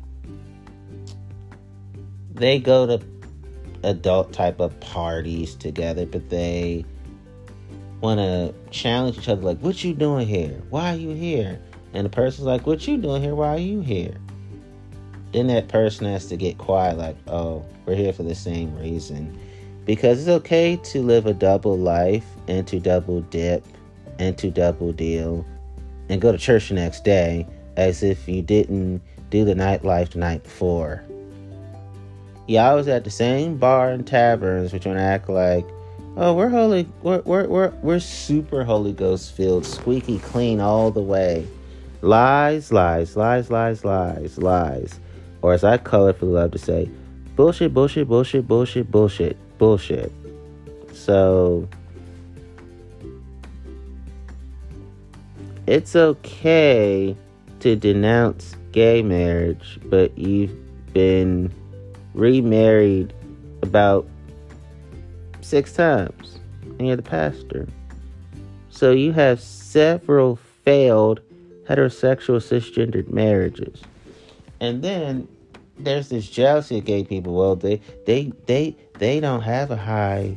they 2.32 2.58
go 2.58 2.86
to 2.86 3.04
adult 3.82 4.32
type 4.32 4.60
of 4.60 4.80
parties 4.80 5.54
together, 5.56 6.06
but 6.06 6.30
they 6.30 6.86
want 8.00 8.18
to 8.18 8.54
challenge 8.70 9.18
each 9.18 9.28
other 9.28 9.42
like, 9.42 9.58
what 9.58 9.84
you 9.84 9.92
doing 9.92 10.26
here? 10.26 10.62
Why 10.70 10.94
are 10.94 10.96
you 10.96 11.10
here? 11.10 11.60
And 11.92 12.06
the 12.06 12.10
person's 12.10 12.46
like, 12.46 12.66
what 12.66 12.88
you 12.88 12.96
doing 12.96 13.22
here? 13.22 13.34
Why 13.34 13.56
are 13.56 13.58
you 13.58 13.82
here? 13.82 14.16
Then 15.34 15.48
that 15.48 15.68
person 15.68 16.06
has 16.06 16.28
to 16.28 16.36
get 16.38 16.56
quiet 16.56 16.96
like, 16.96 17.16
oh, 17.26 17.62
we're 17.84 17.94
here 17.94 18.14
for 18.14 18.22
the 18.22 18.34
same 18.34 18.74
reason. 18.78 19.38
Because 19.88 20.20
it's 20.20 20.28
okay 20.28 20.76
to 20.76 21.00
live 21.00 21.24
a 21.24 21.32
double 21.32 21.78
life 21.78 22.26
and 22.46 22.66
to 22.66 22.78
double 22.78 23.22
dip 23.22 23.64
and 24.18 24.36
to 24.36 24.50
double 24.50 24.92
deal 24.92 25.46
and 26.10 26.20
go 26.20 26.30
to 26.30 26.36
church 26.36 26.68
the 26.68 26.74
next 26.74 27.04
day 27.04 27.46
as 27.78 28.02
if 28.02 28.28
you 28.28 28.42
didn't 28.42 29.00
do 29.30 29.46
the 29.46 29.54
nightlife 29.54 30.10
the 30.10 30.18
night 30.18 30.42
before. 30.42 31.02
Y'all 32.48 32.76
was 32.76 32.86
at 32.86 33.04
the 33.04 33.10
same 33.10 33.56
bar 33.56 33.88
and 33.88 34.06
taverns, 34.06 34.74
which 34.74 34.84
want 34.84 34.98
to 34.98 35.02
act 35.02 35.30
like, 35.30 35.64
oh, 36.18 36.34
we're 36.34 36.50
holy, 36.50 36.86
we're, 37.00 37.22
we're, 37.22 37.48
we're, 37.48 37.70
we're 37.80 37.98
super 37.98 38.64
Holy 38.64 38.92
Ghost 38.92 39.32
filled, 39.32 39.64
squeaky 39.64 40.18
clean 40.18 40.60
all 40.60 40.90
the 40.90 41.00
way. 41.00 41.46
Lies, 42.02 42.70
lies, 42.70 43.16
lies, 43.16 43.50
lies, 43.50 43.86
lies, 43.86 44.36
lies. 44.36 45.00
Or 45.40 45.54
as 45.54 45.64
I 45.64 45.78
colorfully 45.78 46.34
love 46.34 46.50
to 46.50 46.58
say, 46.58 46.90
bullshit, 47.36 47.72
bullshit, 47.72 48.06
bullshit, 48.06 48.46
bullshit, 48.46 48.90
bullshit, 48.90 49.38
bullshit. 49.58 50.12
So, 50.92 51.68
it's 55.66 55.94
okay 55.94 57.16
to 57.60 57.76
denounce 57.76 58.56
gay 58.72 59.02
marriage, 59.02 59.78
but 59.84 60.16
you've 60.16 60.54
been 60.92 61.52
remarried 62.14 63.12
about 63.62 64.08
six 65.40 65.72
times, 65.72 66.38
and 66.78 66.86
you're 66.86 66.96
the 66.96 67.02
pastor. 67.02 67.66
So 68.70 68.92
you 68.92 69.12
have 69.12 69.40
several 69.40 70.36
failed 70.64 71.20
heterosexual 71.68 72.40
cisgendered 72.40 73.10
marriages. 73.10 73.82
And 74.60 74.82
then 74.82 75.28
there's 75.78 76.08
this 76.08 76.28
jealousy 76.28 76.78
of 76.78 76.84
gay 76.84 77.04
people. 77.04 77.34
Well, 77.34 77.56
they 77.56 77.80
they 78.06 78.32
they 78.46 78.76
they 78.98 79.20
don't 79.20 79.42
have 79.42 79.70
a 79.70 79.76
high 79.76 80.36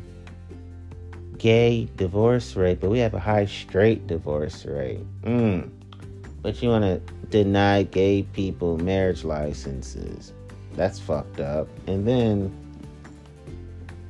gay 1.38 1.90
divorce 1.98 2.56
rate, 2.56 2.80
but 2.80 2.90
we 2.90 3.00
have 3.00 3.14
a 3.14 3.20
high 3.20 3.46
straight 3.46 4.08
divorce 4.08 4.66
rate. 4.66 5.04
Mm. 5.24 5.70
But 6.42 6.62
you 6.62 6.70
want 6.70 6.84
to 6.84 7.00
deny 7.30 7.84
gay 7.84 8.24
people 8.34 8.78
marriage 8.78 9.24
licenses. 9.24 10.34
That's 10.74 11.00
fucked 11.00 11.40
up. 11.40 11.68
And 11.88 12.08
then 12.08 12.56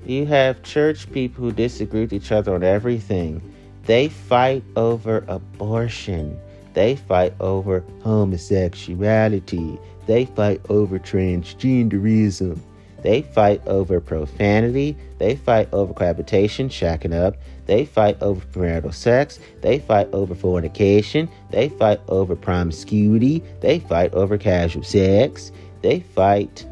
you 0.05 0.25
have 0.25 0.61
church 0.63 1.11
people 1.11 1.45
who 1.45 1.51
disagree 1.51 2.01
with 2.01 2.13
each 2.13 2.31
other 2.31 2.53
on 2.53 2.63
everything. 2.63 3.41
They 3.83 4.09
fight 4.09 4.63
over 4.75 5.23
abortion. 5.27 6.37
They 6.73 6.95
fight 6.95 7.33
over 7.39 7.83
homosexuality. 8.03 9.79
They 10.05 10.25
fight 10.25 10.61
over 10.69 10.99
transgenderism. 10.99 12.59
They 13.01 13.21
fight 13.23 13.61
over 13.65 13.99
profanity. 13.99 14.95
They 15.17 15.35
fight 15.35 15.69
over 15.71 15.93
cohabitation, 15.93 16.69
shacking 16.69 17.13
up. 17.13 17.35
They 17.65 17.85
fight 17.85 18.21
over 18.21 18.45
premarital 18.45 18.93
sex. 18.93 19.39
They 19.61 19.79
fight 19.79 20.09
over 20.13 20.35
fornication. 20.35 21.29
They 21.49 21.69
fight 21.69 22.01
over 22.07 22.35
promiscuity. 22.35 23.43
They 23.61 23.79
fight 23.79 24.13
over 24.13 24.37
casual 24.37 24.83
sex. 24.83 25.51
They 25.81 26.01
fight 26.01 26.65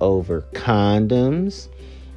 over 0.00 0.42
condoms. 0.52 1.68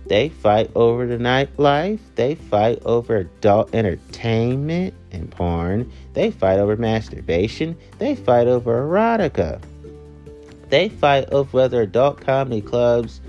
They 0.08 0.30
fight 0.30 0.72
over 0.74 1.06
the 1.06 1.18
nightlife. 1.18 2.00
They 2.16 2.34
fight 2.34 2.82
over 2.86 3.18
adult 3.18 3.76
entertainment 3.76 4.96
and 5.12 5.30
porn. 5.30 5.92
They 6.14 6.32
fight 6.32 6.58
over 6.58 6.76
masturbation. 6.76 7.78
They 8.00 8.16
fight 8.16 8.48
over 8.48 8.82
erotica. 8.88 9.62
They 10.70 10.90
fight 10.90 11.30
over 11.32 11.50
whether 11.52 11.82
adult 11.82 12.22
comedy 12.22 12.62
clubs 12.62 13.22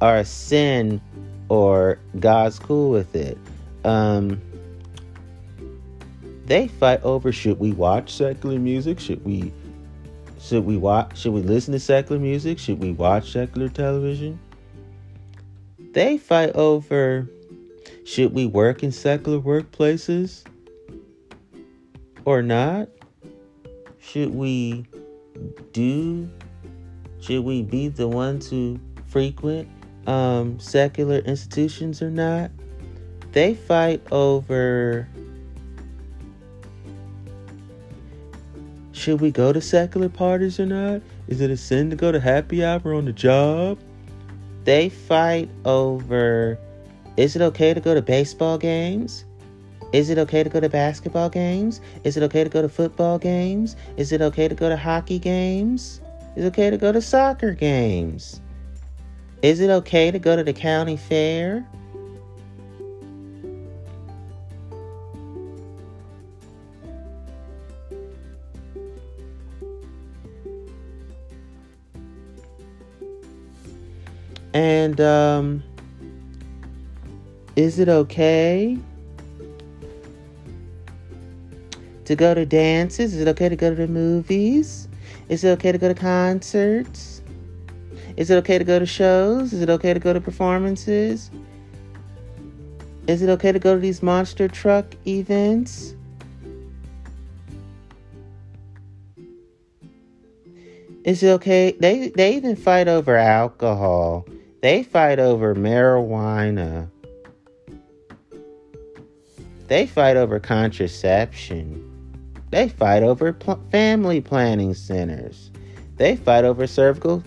are 0.00 0.24
sin 0.24 1.00
or 1.48 1.98
God's 2.18 2.58
cool 2.58 2.90
with 2.90 3.14
it. 3.14 3.38
Um, 3.84 4.40
they 6.46 6.68
fight 6.68 7.02
over 7.02 7.32
should 7.32 7.58
we 7.58 7.72
watch 7.72 8.12
secular 8.12 8.58
music? 8.58 9.00
Should 9.00 9.24
we 9.24 9.52
should 10.38 10.64
we 10.64 10.76
watch? 10.76 11.18
Should 11.18 11.32
we 11.32 11.42
listen 11.42 11.72
to 11.72 11.80
secular 11.80 12.20
music? 12.20 12.58
Should 12.58 12.78
we 12.78 12.92
watch 12.92 13.32
secular 13.32 13.68
television? 13.68 14.38
They 15.92 16.18
fight 16.18 16.50
over 16.54 17.28
should 18.04 18.32
we 18.32 18.46
work 18.46 18.82
in 18.82 18.92
secular 18.92 19.40
workplaces 19.40 20.44
or 22.24 22.42
not? 22.42 22.88
Should 23.98 24.34
we 24.34 24.86
do? 25.72 26.30
Should 27.20 27.44
we 27.44 27.62
be 27.62 27.88
the 27.88 28.06
ones 28.06 28.48
who 28.48 28.78
frequent 29.06 29.68
um, 30.06 30.58
secular 30.60 31.18
institutions 31.18 32.02
or 32.02 32.10
not? 32.10 32.50
They 33.32 33.54
fight 33.54 34.02
over 34.10 35.08
Should 38.92 39.20
we 39.20 39.30
go 39.30 39.52
to 39.52 39.60
secular 39.60 40.08
parties 40.08 40.58
or 40.58 40.66
not? 40.66 41.02
Is 41.28 41.40
it 41.40 41.50
a 41.50 41.56
sin 41.56 41.90
to 41.90 41.96
go 41.96 42.10
to 42.10 42.18
happy 42.18 42.64
hour 42.64 42.94
on 42.94 43.04
the 43.04 43.12
job? 43.12 43.78
They 44.64 44.88
fight 44.88 45.50
over 45.64 46.58
is 47.16 47.34
it 47.34 47.40
okay 47.40 47.72
to 47.72 47.80
go 47.80 47.94
to 47.94 48.02
baseball 48.02 48.58
games? 48.58 49.24
Is 49.92 50.10
it 50.10 50.18
okay 50.18 50.42
to 50.42 50.50
go 50.50 50.60
to 50.60 50.68
basketball 50.68 51.30
games? 51.30 51.80
Is 52.04 52.16
it 52.16 52.22
okay 52.24 52.44
to 52.44 52.50
go 52.50 52.60
to 52.60 52.68
football 52.68 53.18
games? 53.18 53.74
Is 53.96 54.12
it 54.12 54.20
okay 54.20 54.48
to 54.48 54.54
go 54.54 54.68
to 54.68 54.76
hockey 54.76 55.18
games? 55.18 56.02
Is 56.36 56.44
it 56.44 56.48
okay 56.48 56.68
to 56.68 56.76
go 56.76 56.92
to 56.92 57.00
soccer 57.00 57.52
games? 57.52 58.40
Is 59.42 59.60
it 59.60 59.70
okay 59.70 60.10
to 60.10 60.18
go 60.18 60.34
to 60.34 60.42
the 60.42 60.52
county 60.52 60.96
fair? 60.96 61.66
And 74.54 74.98
um, 75.02 75.62
is 77.56 77.78
it 77.78 77.90
okay 77.90 78.78
to 82.06 82.16
go 82.16 82.32
to 82.32 82.46
dances? 82.46 83.14
Is 83.14 83.20
it 83.20 83.28
okay 83.28 83.50
to 83.50 83.56
go 83.56 83.68
to 83.68 83.76
the 83.76 83.86
movies? 83.86 84.88
Is 85.28 85.44
it 85.44 85.50
okay 85.50 85.72
to 85.72 85.78
go 85.78 85.88
to 85.88 85.94
concerts? 85.94 87.15
Is 88.16 88.30
it 88.30 88.36
okay 88.36 88.56
to 88.56 88.64
go 88.64 88.78
to 88.78 88.86
shows? 88.86 89.52
Is 89.52 89.60
it 89.60 89.68
okay 89.68 89.92
to 89.92 90.00
go 90.00 90.12
to 90.12 90.20
performances? 90.20 91.30
Is 93.06 93.22
it 93.22 93.28
okay 93.28 93.52
to 93.52 93.58
go 93.58 93.74
to 93.74 93.80
these 93.80 94.02
monster 94.02 94.48
truck 94.48 94.86
events? 95.06 95.94
Is 101.04 101.22
it 101.22 101.28
okay? 101.28 101.76
They 101.78 102.08
they 102.08 102.34
even 102.34 102.56
fight 102.56 102.88
over 102.88 103.16
alcohol. 103.16 104.26
They 104.62 104.82
fight 104.82 105.20
over 105.20 105.54
marijuana. 105.54 106.90
They 109.68 109.86
fight 109.86 110.16
over 110.16 110.40
contraception. 110.40 111.92
They 112.50 112.68
fight 112.68 113.02
over 113.02 113.32
pl- 113.32 113.62
family 113.70 114.20
planning 114.20 114.74
centers. 114.74 115.50
They 115.96 116.16
fight 116.16 116.44
over 116.44 116.66
cervical 116.66 117.22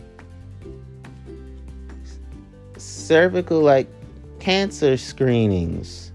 cervical 3.09 3.59
like 3.59 3.87
cancer 4.39 4.95
screenings. 4.95 6.11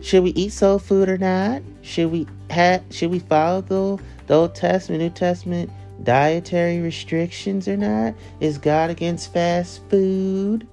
Should 0.00 0.22
we 0.22 0.30
eat 0.30 0.54
soul 0.54 0.78
food 0.78 1.10
or 1.10 1.18
not? 1.18 1.60
Should 1.82 2.10
we 2.10 2.26
ha- 2.50 2.80
should 2.90 3.10
we 3.10 3.18
follow 3.18 3.60
the, 3.60 4.02
the 4.26 4.34
Old 4.34 4.54
Testament, 4.54 5.02
New 5.02 5.10
Testament 5.10 5.70
dietary 6.02 6.80
restrictions 6.80 7.68
or 7.68 7.76
not? 7.76 8.14
Is 8.40 8.56
God 8.56 8.88
against 8.88 9.34
fast 9.34 9.82
food? 9.90 10.66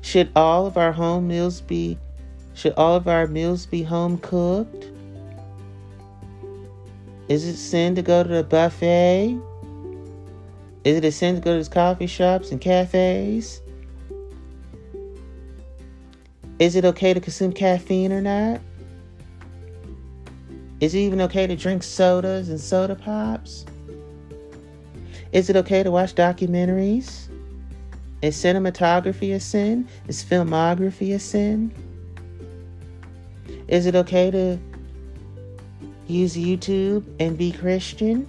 Should 0.00 0.32
all 0.34 0.66
of 0.66 0.76
our 0.76 0.90
home 0.90 1.28
meals 1.28 1.60
be 1.60 1.96
should 2.54 2.72
all 2.72 2.96
of 2.96 3.06
our 3.06 3.28
meals 3.28 3.66
be 3.66 3.84
home 3.84 4.18
cooked? 4.18 4.88
Is 7.28 7.44
it 7.46 7.56
sin 7.56 7.94
to 7.94 8.02
go 8.02 8.24
to 8.24 8.28
the 8.28 8.42
buffet? 8.42 9.38
Is 10.86 10.98
it 10.98 11.04
a 11.04 11.10
sin 11.10 11.34
to 11.34 11.40
go 11.40 11.60
to 11.60 11.68
coffee 11.68 12.06
shops 12.06 12.52
and 12.52 12.60
cafes? 12.60 13.60
Is 16.60 16.76
it 16.76 16.84
okay 16.84 17.12
to 17.12 17.18
consume 17.18 17.52
caffeine 17.52 18.12
or 18.12 18.20
not? 18.20 18.60
Is 20.78 20.94
it 20.94 20.98
even 20.98 21.20
okay 21.22 21.48
to 21.48 21.56
drink 21.56 21.82
sodas 21.82 22.50
and 22.50 22.60
soda 22.60 22.94
pops? 22.94 23.66
Is 25.32 25.50
it 25.50 25.56
okay 25.56 25.82
to 25.82 25.90
watch 25.90 26.14
documentaries? 26.14 27.30
Is 28.22 28.36
cinematography 28.36 29.34
a 29.34 29.40
sin? 29.40 29.88
Is 30.06 30.22
filmography 30.22 31.16
a 31.16 31.18
sin? 31.18 31.74
Is 33.66 33.86
it 33.86 33.96
okay 33.96 34.30
to 34.30 34.56
use 36.06 36.36
YouTube 36.36 37.04
and 37.18 37.36
be 37.36 37.50
Christian? 37.50 38.28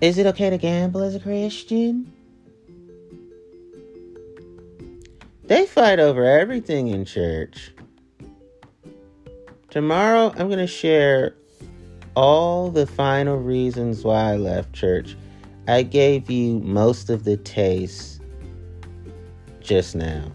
Is 0.00 0.16
it 0.16 0.24
okay 0.26 0.48
to 0.48 0.56
gamble 0.56 1.02
as 1.02 1.14
a 1.14 1.20
Christian? 1.20 2.10
They 5.44 5.66
fight 5.66 5.98
over 5.98 6.24
everything 6.24 6.88
in 6.88 7.04
church. 7.04 7.72
Tomorrow, 9.68 10.32
I'm 10.36 10.46
going 10.46 10.58
to 10.58 10.66
share 10.66 11.34
all 12.14 12.70
the 12.70 12.86
final 12.86 13.36
reasons 13.36 14.02
why 14.02 14.32
I 14.32 14.36
left 14.36 14.72
church. 14.72 15.16
I 15.68 15.82
gave 15.82 16.30
you 16.30 16.60
most 16.60 17.10
of 17.10 17.24
the 17.24 17.36
taste 17.36 18.22
just 19.60 19.94
now. 19.94 20.32